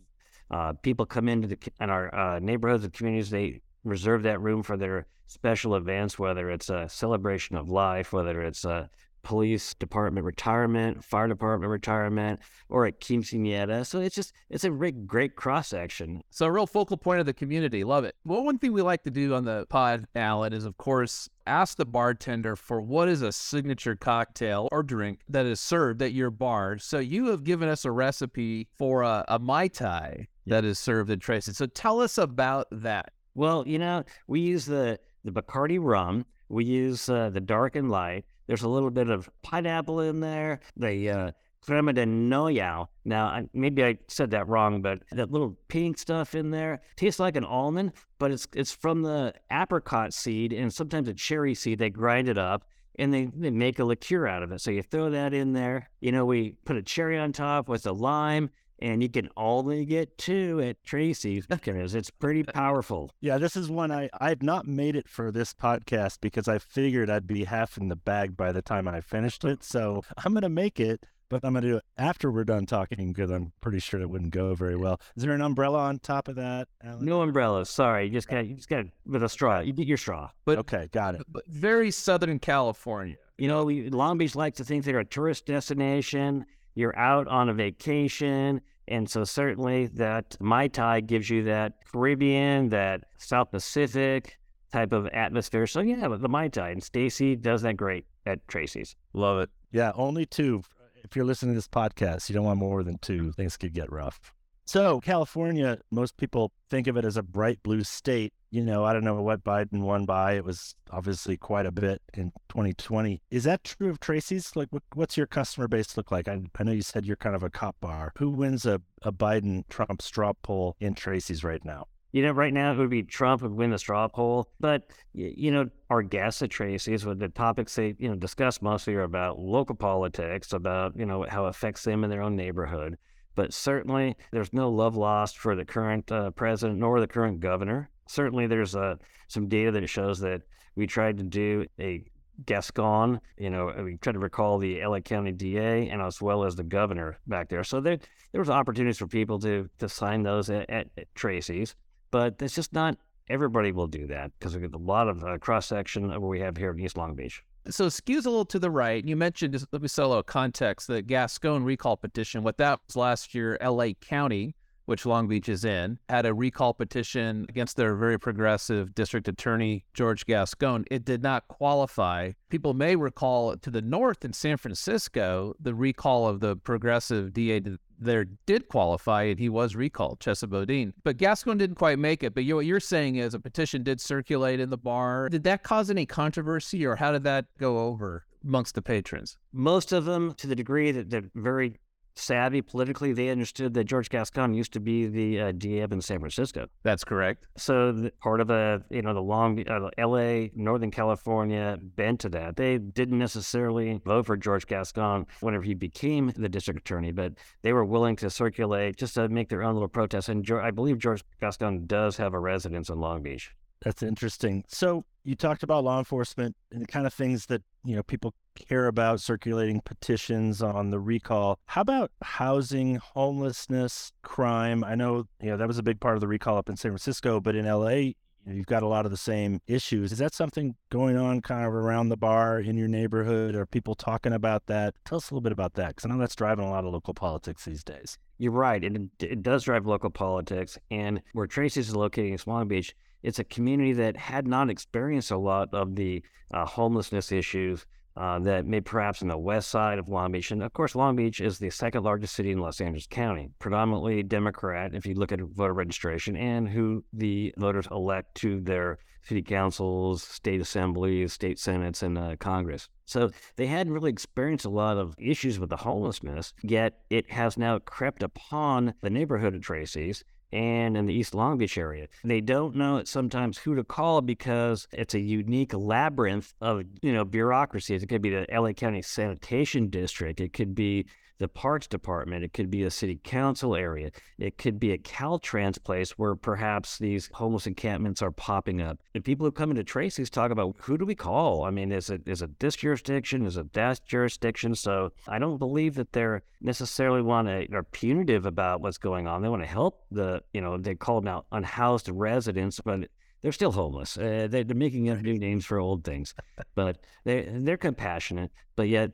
uh, 0.50 0.74
people 0.82 1.06
come 1.06 1.28
into 1.28 1.48
the 1.48 1.58
in 1.80 1.90
our 1.90 2.14
uh, 2.14 2.38
neighborhoods 2.38 2.84
and 2.84 2.92
communities. 2.92 3.30
They 3.30 3.62
reserve 3.84 4.22
that 4.24 4.40
room 4.40 4.62
for 4.62 4.76
their 4.76 5.06
special 5.26 5.76
events, 5.76 6.18
whether 6.18 6.50
it's 6.50 6.68
a 6.68 6.88
celebration 6.88 7.56
of 7.56 7.70
life, 7.70 8.12
whether 8.12 8.42
it's 8.42 8.64
a 8.64 8.90
police 9.22 9.74
department 9.74 10.24
retirement, 10.24 11.04
fire 11.04 11.28
department 11.28 11.70
retirement, 11.70 12.40
or 12.68 12.86
at 12.86 13.00
quinceanera. 13.00 13.86
So 13.86 14.00
it's 14.00 14.14
just 14.14 14.32
it's 14.50 14.64
a 14.64 14.70
great, 14.70 15.06
great 15.06 15.36
cross 15.36 15.68
section. 15.68 16.22
So 16.30 16.46
a 16.46 16.52
real 16.52 16.66
focal 16.66 16.96
point 16.96 17.20
of 17.20 17.26
the 17.26 17.34
community. 17.34 17.84
Love 17.84 18.04
it. 18.04 18.16
Well, 18.24 18.44
one 18.44 18.58
thing 18.58 18.72
we 18.72 18.82
like 18.82 19.04
to 19.04 19.10
do 19.10 19.34
on 19.34 19.44
the 19.44 19.66
pod, 19.68 20.06
Alan, 20.14 20.52
is 20.52 20.64
of 20.64 20.76
course 20.76 21.28
ask 21.46 21.76
the 21.76 21.84
bartender 21.84 22.54
for 22.56 22.80
what 22.80 23.08
is 23.08 23.22
a 23.22 23.32
signature 23.32 23.96
cocktail 23.96 24.68
or 24.70 24.82
drink 24.82 25.20
that 25.28 25.46
is 25.46 25.60
served 25.60 26.02
at 26.02 26.12
your 26.12 26.30
bar. 26.30 26.78
So 26.78 26.98
you 26.98 27.26
have 27.26 27.44
given 27.44 27.68
us 27.68 27.84
a 27.84 27.90
recipe 27.90 28.68
for 28.76 29.02
a, 29.02 29.24
a 29.28 29.38
mai 29.38 29.68
tai 29.68 30.28
that 30.46 30.64
is 30.64 30.78
served 30.78 31.10
in 31.10 31.20
Tracy. 31.20 31.52
So 31.52 31.66
tell 31.66 32.00
us 32.00 32.18
about 32.18 32.66
that. 32.70 33.12
Well, 33.34 33.66
you 33.66 33.78
know, 33.78 34.04
we 34.26 34.40
use 34.40 34.66
the 34.66 34.98
the 35.24 35.30
Bacardi 35.30 35.78
rum. 35.80 36.26
We 36.48 36.64
use 36.64 37.08
uh, 37.08 37.30
the 37.30 37.40
dark 37.40 37.76
and 37.76 37.90
light. 37.90 38.24
There's 38.52 38.64
a 38.64 38.68
little 38.68 38.90
bit 38.90 39.08
of 39.08 39.30
pineapple 39.40 40.00
in 40.00 40.20
there. 40.20 40.60
The 40.76 41.08
uh, 41.08 41.30
crema 41.62 41.94
de 41.94 42.04
noyau. 42.04 42.88
Now, 43.06 43.28
I, 43.28 43.48
maybe 43.54 43.82
I 43.82 43.96
said 44.08 44.32
that 44.32 44.46
wrong, 44.46 44.82
but 44.82 44.98
that 45.10 45.32
little 45.32 45.56
pink 45.68 45.96
stuff 45.96 46.34
in 46.34 46.50
there 46.50 46.82
tastes 46.96 47.18
like 47.18 47.34
an 47.36 47.46
almond, 47.46 47.92
but 48.18 48.30
it's 48.30 48.46
it's 48.54 48.70
from 48.70 49.00
the 49.00 49.32
apricot 49.50 50.12
seed 50.12 50.52
and 50.52 50.70
sometimes 50.70 51.08
a 51.08 51.14
cherry 51.14 51.54
seed. 51.54 51.78
They 51.78 51.88
grind 51.88 52.28
it 52.28 52.36
up 52.36 52.66
and 52.96 53.14
they, 53.14 53.30
they 53.34 53.48
make 53.48 53.78
a 53.78 53.86
liqueur 53.86 54.26
out 54.26 54.42
of 54.42 54.52
it. 54.52 54.60
So 54.60 54.70
you 54.70 54.82
throw 54.82 55.08
that 55.08 55.32
in 55.32 55.54
there. 55.54 55.88
You 56.02 56.12
know, 56.12 56.26
we 56.26 56.56
put 56.66 56.76
a 56.76 56.82
cherry 56.82 57.18
on 57.18 57.32
top 57.32 57.70
with 57.70 57.86
a 57.86 57.92
lime 57.92 58.50
and 58.82 59.00
you 59.00 59.08
can 59.08 59.28
only 59.36 59.84
get 59.84 60.18
two 60.18 60.60
at 60.60 60.82
Tracy's 60.82 61.46
because 61.48 61.94
it's 61.94 62.10
pretty 62.10 62.46
uh, 62.46 62.52
powerful. 62.52 63.12
Yeah, 63.20 63.38
this 63.38 63.56
is 63.56 63.70
one 63.70 63.90
I 63.90 64.10
I've 64.20 64.42
not 64.42 64.66
made 64.66 64.96
it 64.96 65.08
for 65.08 65.30
this 65.30 65.54
podcast 65.54 66.18
because 66.20 66.48
I 66.48 66.58
figured 66.58 67.08
I'd 67.08 67.26
be 67.26 67.44
half 67.44 67.78
in 67.78 67.88
the 67.88 67.96
bag 67.96 68.36
by 68.36 68.52
the 68.52 68.60
time 68.60 68.88
I 68.88 69.00
finished 69.00 69.44
it. 69.44 69.62
So 69.62 70.02
I'm 70.24 70.34
gonna 70.34 70.48
make 70.48 70.80
it, 70.80 71.06
but 71.28 71.44
I'm 71.44 71.54
gonna 71.54 71.66
do 71.66 71.76
it 71.76 71.84
after 71.96 72.30
we're 72.30 72.44
done 72.44 72.66
talking 72.66 73.12
because 73.12 73.30
I'm 73.30 73.52
pretty 73.60 73.78
sure 73.78 74.00
it 74.00 74.10
wouldn't 74.10 74.32
go 74.32 74.54
very 74.54 74.76
well. 74.76 75.00
Is 75.16 75.22
there 75.22 75.32
an 75.32 75.42
umbrella 75.42 75.78
on 75.78 76.00
top 76.00 76.26
of 76.26 76.34
that? 76.34 76.66
Alan? 76.82 77.04
No 77.04 77.22
umbrella. 77.22 77.64
Sorry, 77.64 78.06
you 78.06 78.10
just 78.10 78.28
oh. 78.30 78.36
got 78.36 78.46
you 78.46 78.56
just 78.56 78.68
got 78.68 78.86
with 79.06 79.22
a 79.22 79.28
straw. 79.28 79.60
You 79.60 79.72
get 79.72 79.86
your 79.86 79.96
straw. 79.96 80.30
But 80.44 80.58
okay, 80.58 80.88
got 80.90 81.14
it. 81.14 81.22
But 81.28 81.46
very 81.46 81.92
Southern 81.92 82.40
California. 82.40 83.16
You 83.38 83.48
know, 83.48 83.64
we, 83.64 83.88
Long 83.90 84.18
Beach 84.18 84.34
likes 84.34 84.58
to 84.58 84.64
think 84.64 84.84
they're 84.84 84.98
a 84.98 85.04
tourist 85.04 85.46
destination. 85.46 86.46
You're 86.74 86.96
out 86.96 87.28
on 87.28 87.48
a 87.48 87.54
vacation 87.54 88.62
and 88.88 89.08
so 89.08 89.24
certainly 89.24 89.86
that 89.88 90.36
Mai 90.40 90.68
Tai 90.68 91.00
gives 91.00 91.30
you 91.30 91.44
that 91.44 91.74
Caribbean, 91.90 92.68
that 92.70 93.04
South 93.18 93.50
Pacific 93.50 94.38
type 94.72 94.92
of 94.92 95.06
atmosphere. 95.08 95.66
So 95.66 95.80
yeah, 95.80 96.08
the 96.08 96.28
Mai 96.28 96.48
Tai. 96.48 96.70
And 96.70 96.82
Stacy 96.82 97.36
does 97.36 97.62
that 97.62 97.76
great 97.76 98.06
at 98.26 98.46
Tracy's. 98.48 98.96
Love 99.12 99.40
it. 99.40 99.50
Yeah, 99.70 99.92
only 99.94 100.26
two. 100.26 100.62
If 101.04 101.16
you're 101.16 101.24
listening 101.24 101.52
to 101.52 101.58
this 101.58 101.68
podcast, 101.68 102.28
you 102.28 102.34
don't 102.34 102.44
want 102.44 102.58
more 102.58 102.82
than 102.82 102.98
two. 102.98 103.32
Things 103.32 103.56
could 103.56 103.74
get 103.74 103.90
rough. 103.90 104.32
So, 104.64 105.00
California, 105.00 105.78
most 105.90 106.16
people 106.16 106.52
think 106.70 106.86
of 106.86 106.96
it 106.96 107.04
as 107.04 107.16
a 107.16 107.22
bright 107.22 107.62
blue 107.62 107.82
state. 107.82 108.32
You 108.50 108.62
know, 108.62 108.84
I 108.84 108.92
don't 108.92 109.04
know 109.04 109.20
what 109.20 109.42
Biden 109.42 109.80
won 109.80 110.04
by. 110.04 110.34
It 110.34 110.44
was 110.44 110.74
obviously 110.90 111.36
quite 111.36 111.66
a 111.66 111.72
bit 111.72 112.00
in 112.14 112.32
2020. 112.48 113.20
Is 113.30 113.44
that 113.44 113.64
true 113.64 113.90
of 113.90 113.98
Tracy's? 113.98 114.54
Like, 114.54 114.68
what, 114.70 114.82
what's 114.94 115.16
your 115.16 115.26
customer 115.26 115.68
base 115.68 115.96
look 115.96 116.10
like? 116.12 116.28
I, 116.28 116.40
I 116.58 116.62
know 116.62 116.72
you 116.72 116.82
said 116.82 117.06
you're 117.06 117.16
kind 117.16 117.34
of 117.34 117.42
a 117.42 117.50
cop 117.50 117.76
bar. 117.80 118.12
Who 118.18 118.30
wins 118.30 118.64
a, 118.64 118.80
a 119.02 119.12
Biden 119.12 119.66
Trump 119.68 120.00
straw 120.00 120.32
poll 120.42 120.76
in 120.80 120.94
Tracy's 120.94 121.42
right 121.42 121.64
now? 121.64 121.86
You 122.12 122.22
know, 122.22 122.32
right 122.32 122.52
now 122.52 122.72
it 122.72 122.78
would 122.78 122.90
be 122.90 123.02
Trump 123.02 123.40
would 123.40 123.52
win 123.52 123.70
the 123.70 123.78
straw 123.78 124.06
poll, 124.06 124.46
but 124.60 124.90
you 125.14 125.50
know, 125.50 125.70
our 125.88 126.02
guests 126.02 126.42
at 126.42 126.50
Tracy's, 126.50 127.06
with 127.06 127.18
the 127.18 127.30
topics 127.30 127.74
they 127.74 127.94
you 127.98 128.08
know 128.08 128.16
discuss 128.16 128.60
mostly 128.60 128.94
are 128.94 129.02
about 129.02 129.38
local 129.38 129.74
politics, 129.74 130.52
about 130.52 130.94
you 130.94 131.06
know 131.06 131.24
how 131.26 131.46
it 131.46 131.50
affects 131.50 131.84
them 131.84 132.04
in 132.04 132.10
their 132.10 132.20
own 132.20 132.36
neighborhood. 132.36 132.98
But 133.34 133.52
certainly, 133.52 134.16
there's 134.30 134.52
no 134.52 134.70
love 134.70 134.96
lost 134.96 135.38
for 135.38 135.56
the 135.56 135.64
current 135.64 136.10
uh, 136.12 136.30
president 136.32 136.78
nor 136.78 137.00
the 137.00 137.06
current 137.06 137.40
governor. 137.40 137.90
Certainly, 138.06 138.46
there's 138.48 138.76
uh, 138.76 138.96
some 139.28 139.48
data 139.48 139.70
that 139.72 139.86
shows 139.88 140.20
that 140.20 140.42
we 140.76 140.86
tried 140.86 141.18
to 141.18 141.24
do 141.24 141.66
a 141.78 142.04
Gascon, 142.46 143.20
you 143.36 143.50
know, 143.50 143.72
we 143.84 143.96
tried 143.98 144.14
to 144.14 144.18
recall 144.18 144.58
the 144.58 144.84
LA 144.84 145.00
County 145.00 145.32
DA 145.32 145.88
and 145.88 146.00
as 146.00 146.20
well 146.20 146.44
as 146.44 146.56
the 146.56 146.64
governor 146.64 147.18
back 147.26 147.48
there. 147.48 147.62
So 147.62 147.80
there, 147.80 147.98
there 148.32 148.40
was 148.40 148.50
opportunities 148.50 148.98
for 148.98 149.06
people 149.06 149.38
to 149.40 149.68
to 149.78 149.88
sign 149.88 150.22
those 150.22 150.50
at, 150.50 150.68
at, 150.70 150.88
at 150.96 151.14
Tracy's, 151.14 151.74
but 152.10 152.36
it's 152.40 152.54
just 152.54 152.72
not 152.72 152.96
everybody 153.28 153.72
will 153.72 153.86
do 153.86 154.06
that 154.08 154.32
because 154.38 154.54
we 154.54 154.62
get 154.62 154.74
a 154.74 154.78
lot 154.78 155.08
of 155.08 155.22
uh, 155.22 155.38
cross 155.38 155.66
section 155.66 156.10
of 156.10 156.22
what 156.22 156.28
we 156.28 156.40
have 156.40 156.56
here 156.56 156.72
in 156.72 156.80
East 156.80 156.96
Long 156.96 157.14
Beach. 157.14 157.42
So 157.68 157.86
skews 157.86 158.26
a 158.26 158.30
little 158.30 158.44
to 158.46 158.58
the 158.58 158.70
right. 158.70 159.04
You 159.04 159.16
mentioned, 159.16 159.52
just 159.52 159.66
let 159.72 159.82
me 159.82 159.88
set 159.88 160.04
a 160.04 160.08
little 160.08 160.22
context, 160.22 160.88
the 160.88 161.00
Gascon 161.00 161.64
recall 161.64 161.96
petition. 161.96 162.42
What 162.42 162.58
that 162.58 162.80
was 162.86 162.96
last 162.96 163.34
year, 163.34 163.56
LA 163.62 163.90
County, 164.00 164.56
which 164.86 165.06
Long 165.06 165.28
Beach 165.28 165.48
is 165.48 165.64
in, 165.64 165.98
had 166.08 166.26
a 166.26 166.34
recall 166.34 166.74
petition 166.74 167.46
against 167.48 167.76
their 167.76 167.94
very 167.94 168.18
progressive 168.18 168.94
district 168.94 169.28
attorney, 169.28 169.84
George 169.94 170.26
Gascon. 170.26 170.84
It 170.90 171.04
did 171.04 171.22
not 171.22 171.46
qualify. 171.48 172.32
People 172.48 172.74
may 172.74 172.96
recall 172.96 173.56
to 173.56 173.70
the 173.70 173.82
north 173.82 174.24
in 174.24 174.32
San 174.32 174.56
Francisco, 174.56 175.54
the 175.60 175.74
recall 175.74 176.26
of 176.26 176.40
the 176.40 176.56
progressive 176.56 177.32
DA 177.32 177.60
there 177.98 178.26
did 178.46 178.68
qualify 178.68 179.24
and 179.24 179.38
he 179.38 179.48
was 179.48 179.76
recalled, 179.76 180.20
Chesa 180.20 180.48
Boudin. 180.48 180.92
But 181.04 181.16
Gascon 181.16 181.58
didn't 181.58 181.76
quite 181.76 181.98
make 181.98 182.22
it. 182.22 182.34
But 182.34 182.44
you, 182.44 182.56
what 182.56 182.66
you're 182.66 182.80
saying 182.80 183.16
is 183.16 183.34
a 183.34 183.40
petition 183.40 183.82
did 183.82 184.00
circulate 184.00 184.60
in 184.60 184.70
the 184.70 184.78
bar. 184.78 185.28
Did 185.28 185.44
that 185.44 185.62
cause 185.62 185.90
any 185.90 186.06
controversy 186.06 186.84
or 186.84 186.96
how 186.96 187.12
did 187.12 187.24
that 187.24 187.46
go 187.58 187.78
over 187.78 188.24
amongst 188.44 188.74
the 188.74 188.82
patrons? 188.82 189.36
Most 189.52 189.92
of 189.92 190.04
them, 190.04 190.34
to 190.34 190.46
the 190.46 190.56
degree 190.56 190.90
that 190.92 191.10
they're 191.10 191.30
very 191.34 191.78
savvy 192.14 192.62
politically, 192.62 193.12
they 193.12 193.28
understood 193.30 193.74
that 193.74 193.84
George 193.84 194.08
Gascon 194.08 194.54
used 194.54 194.72
to 194.72 194.80
be 194.80 195.06
the 195.06 195.40
uh, 195.40 195.52
DA 195.52 195.82
in 195.82 196.00
San 196.00 196.18
Francisco. 196.18 196.66
That's 196.82 197.04
correct. 197.04 197.46
So 197.56 197.92
the, 197.92 198.12
part 198.22 198.40
of 198.40 198.48
the 198.48 198.82
you 198.90 199.02
know 199.02 199.14
the 199.14 199.20
long 199.22 199.66
uh, 199.68 199.90
L.A. 199.98 200.50
Northern 200.54 200.90
California 200.90 201.78
bent 201.80 202.20
to 202.20 202.28
that. 202.30 202.56
They 202.56 202.78
didn't 202.78 203.18
necessarily 203.18 204.00
vote 204.04 204.26
for 204.26 204.36
George 204.36 204.66
Gascon 204.66 205.26
whenever 205.40 205.64
he 205.64 205.74
became 205.74 206.32
the 206.36 206.48
district 206.48 206.80
attorney, 206.80 207.12
but 207.12 207.34
they 207.62 207.72
were 207.72 207.84
willing 207.84 208.16
to 208.16 208.30
circulate 208.30 208.96
just 208.96 209.14
to 209.14 209.28
make 209.28 209.48
their 209.48 209.62
own 209.62 209.74
little 209.74 209.88
protest. 209.88 210.28
And 210.28 210.48
I 210.50 210.70
believe 210.70 210.98
George 210.98 211.24
Gascon 211.40 211.86
does 211.86 212.16
have 212.16 212.34
a 212.34 212.38
residence 212.38 212.88
in 212.88 212.98
Long 212.98 213.22
Beach. 213.22 213.54
That's 213.84 214.02
interesting. 214.02 214.64
So 214.68 215.04
you 215.24 215.34
talked 215.34 215.62
about 215.62 215.84
law 215.84 215.98
enforcement 215.98 216.56
and 216.70 216.82
the 216.82 216.86
kind 216.86 217.06
of 217.06 217.14
things 217.14 217.46
that 217.46 217.62
you 217.84 217.96
know 217.96 218.02
people 218.02 218.34
care 218.54 218.86
about 218.86 219.20
circulating 219.20 219.80
petitions 219.80 220.62
on 220.62 220.90
the 220.90 221.00
recall. 221.00 221.58
How 221.66 221.80
about 221.80 222.10
housing 222.22 222.96
homelessness 222.96 224.12
crime? 224.22 224.84
I 224.84 224.94
know 224.94 225.24
you 225.40 225.50
know 225.50 225.56
that 225.56 225.68
was 225.68 225.78
a 225.78 225.82
big 225.82 226.00
part 226.00 226.14
of 226.14 226.20
the 226.20 226.28
recall 226.28 226.56
up 226.56 226.68
in 226.68 226.76
san 226.76 226.90
francisco 226.90 227.40
but 227.40 227.56
in 227.56 227.66
la 227.66 227.88
you 227.88 228.14
know, 228.50 228.56
you've 228.56 228.66
got 228.66 228.82
a 228.82 228.88
lot 228.88 229.04
of 229.04 229.12
the 229.12 229.16
same 229.16 229.60
issues. 229.68 230.10
Is 230.10 230.18
that 230.18 230.34
something 230.34 230.74
going 230.90 231.16
on 231.16 231.42
kind 231.42 231.64
of 231.64 231.72
around 231.72 232.08
the 232.08 232.16
bar 232.16 232.58
in 232.58 232.76
your 232.76 232.88
neighborhood? 232.88 233.54
Are 233.54 233.66
people 233.66 233.94
talking 233.94 234.32
about 234.32 234.66
that? 234.66 234.94
Tell 235.04 235.18
us 235.18 235.30
a 235.30 235.34
little 235.34 235.42
bit 235.42 235.52
about 235.52 235.74
that 235.74 235.88
because 235.88 236.04
i 236.04 236.08
know 236.08 236.18
that's 236.18 236.34
driving 236.34 236.64
a 236.64 236.70
lot 236.70 236.84
of 236.84 236.92
local 236.92 237.14
politics 237.14 237.64
these 237.64 237.84
days. 237.84 238.18
You're 238.38 238.52
right 238.52 238.82
it, 238.82 238.96
it 239.20 239.42
does 239.42 239.64
drive 239.64 239.86
local 239.86 240.10
politics 240.10 240.78
and 240.90 241.22
where 241.32 241.46
tracy's 241.46 241.88
is 241.88 241.96
located 241.96 242.32
in 242.32 242.38
long 242.46 242.66
beach 242.66 242.94
it's 243.22 243.38
a 243.38 243.44
community 243.44 243.92
that 243.94 244.16
had 244.16 244.46
not 244.46 244.70
experienced 244.70 245.30
a 245.30 245.36
lot 245.36 245.68
of 245.72 245.96
the 245.96 246.22
uh, 246.52 246.64
homelessness 246.66 247.32
issues 247.32 247.86
uh, 248.16 248.38
that 248.40 248.66
may 248.66 248.80
perhaps 248.80 249.22
in 249.22 249.28
the 249.28 249.38
west 249.38 249.70
side 249.70 249.98
of 249.98 250.08
Long 250.08 250.32
Beach. 250.32 250.50
And 250.50 250.62
of 250.62 250.72
course, 250.74 250.94
Long 250.94 251.16
Beach 251.16 251.40
is 251.40 251.58
the 251.58 251.70
second 251.70 252.02
largest 252.02 252.34
city 252.34 252.50
in 252.50 252.58
Los 252.58 252.80
Angeles 252.80 253.06
County, 253.06 253.48
predominantly 253.58 254.22
Democrat, 254.22 254.94
if 254.94 255.06
you 255.06 255.14
look 255.14 255.32
at 255.32 255.40
voter 255.40 255.72
registration, 255.72 256.36
and 256.36 256.68
who 256.68 257.04
the 257.12 257.54
voters 257.56 257.88
elect 257.90 258.34
to 258.36 258.60
their 258.60 258.98
city 259.22 259.40
councils, 259.40 260.22
state 260.22 260.60
assemblies, 260.60 261.32
state 261.32 261.58
senates, 261.58 262.02
and 262.02 262.18
uh, 262.18 262.36
Congress. 262.36 262.88
So 263.06 263.30
they 263.56 263.66
hadn't 263.66 263.92
really 263.92 264.10
experienced 264.10 264.64
a 264.64 264.70
lot 264.70 264.98
of 264.98 265.14
issues 265.18 265.58
with 265.58 265.70
the 265.70 265.76
homelessness, 265.76 266.52
yet 266.62 266.98
it 267.08 267.30
has 267.30 267.56
now 267.56 267.78
crept 267.78 268.22
upon 268.22 268.94
the 269.00 269.10
neighborhood 269.10 269.54
of 269.54 269.62
Tracy's 269.62 270.24
and 270.52 270.96
in 270.96 271.06
the 271.06 271.14
East 271.14 271.34
Long 271.34 271.58
Beach 271.58 271.78
area. 271.78 272.08
They 272.24 272.40
don't 272.40 272.76
know 272.76 273.02
sometimes 273.04 273.58
who 273.58 273.74
to 273.74 273.84
call 273.84 274.20
because 274.20 274.86
it's 274.92 275.14
a 275.14 275.20
unique 275.20 275.72
labyrinth 275.74 276.52
of, 276.60 276.82
you 277.00 277.12
know, 277.12 277.24
bureaucracies. 277.24 278.02
It 278.02 278.06
could 278.06 278.22
be 278.22 278.30
the 278.30 278.46
LA 278.52 278.72
County 278.72 279.02
Sanitation 279.02 279.88
District. 279.88 280.40
It 280.40 280.52
could 280.52 280.74
be 280.74 281.06
the 281.42 281.48
Parks 281.48 281.86
Department. 281.86 282.44
It 282.44 282.52
could 282.52 282.70
be 282.70 282.84
a 282.84 282.90
city 282.90 283.20
council 283.22 283.74
area. 283.76 284.10
It 284.38 284.56
could 284.56 284.80
be 284.80 284.92
a 284.92 284.98
Caltrans 284.98 285.82
place 285.82 286.12
where 286.12 286.34
perhaps 286.34 286.98
these 286.98 287.28
homeless 287.34 287.66
encampments 287.66 288.22
are 288.22 288.30
popping 288.30 288.80
up. 288.80 288.98
And 289.14 289.24
people 289.24 289.44
who 289.44 289.52
come 289.52 289.70
into 289.70 289.84
Tracy's 289.84 290.30
talk 290.30 290.50
about 290.50 290.76
who 290.78 290.96
do 290.96 291.04
we 291.04 291.14
call? 291.14 291.64
I 291.64 291.70
mean, 291.70 291.92
is 291.92 292.08
it 292.08 292.22
is 292.26 292.42
it 292.42 292.58
this 292.60 292.76
jurisdiction? 292.76 293.44
Is 293.44 293.56
it 293.56 293.72
that 293.74 294.00
jurisdiction? 294.06 294.74
So 294.74 295.12
I 295.28 295.38
don't 295.38 295.58
believe 295.58 295.96
that 295.96 296.12
they're 296.12 296.42
necessarily 296.60 297.22
want 297.22 297.48
to 297.48 297.66
are 297.74 297.82
punitive 297.82 298.46
about 298.46 298.80
what's 298.80 298.98
going 298.98 299.26
on. 299.26 299.42
They 299.42 299.48
want 299.48 299.62
to 299.62 299.68
help 299.68 300.04
the 300.10 300.42
you 300.52 300.60
know 300.60 300.78
they 300.78 300.94
call 300.94 301.26
out 301.28 301.46
unhoused 301.52 302.08
residents, 302.08 302.80
but 302.84 303.08
they're 303.42 303.52
still 303.52 303.72
homeless. 303.72 304.16
Uh, 304.16 304.46
they're, 304.48 304.64
they're, 304.64 304.76
making 304.76 305.10
up 305.10 305.20
new 305.20 305.36
names 305.36 305.66
for 305.66 305.78
old 305.78 306.04
things, 306.04 306.34
but 306.76 306.98
they 307.24 307.48
they're 307.50 307.76
compassionate. 307.76 308.52
But 308.76 308.88
yet 308.88 309.10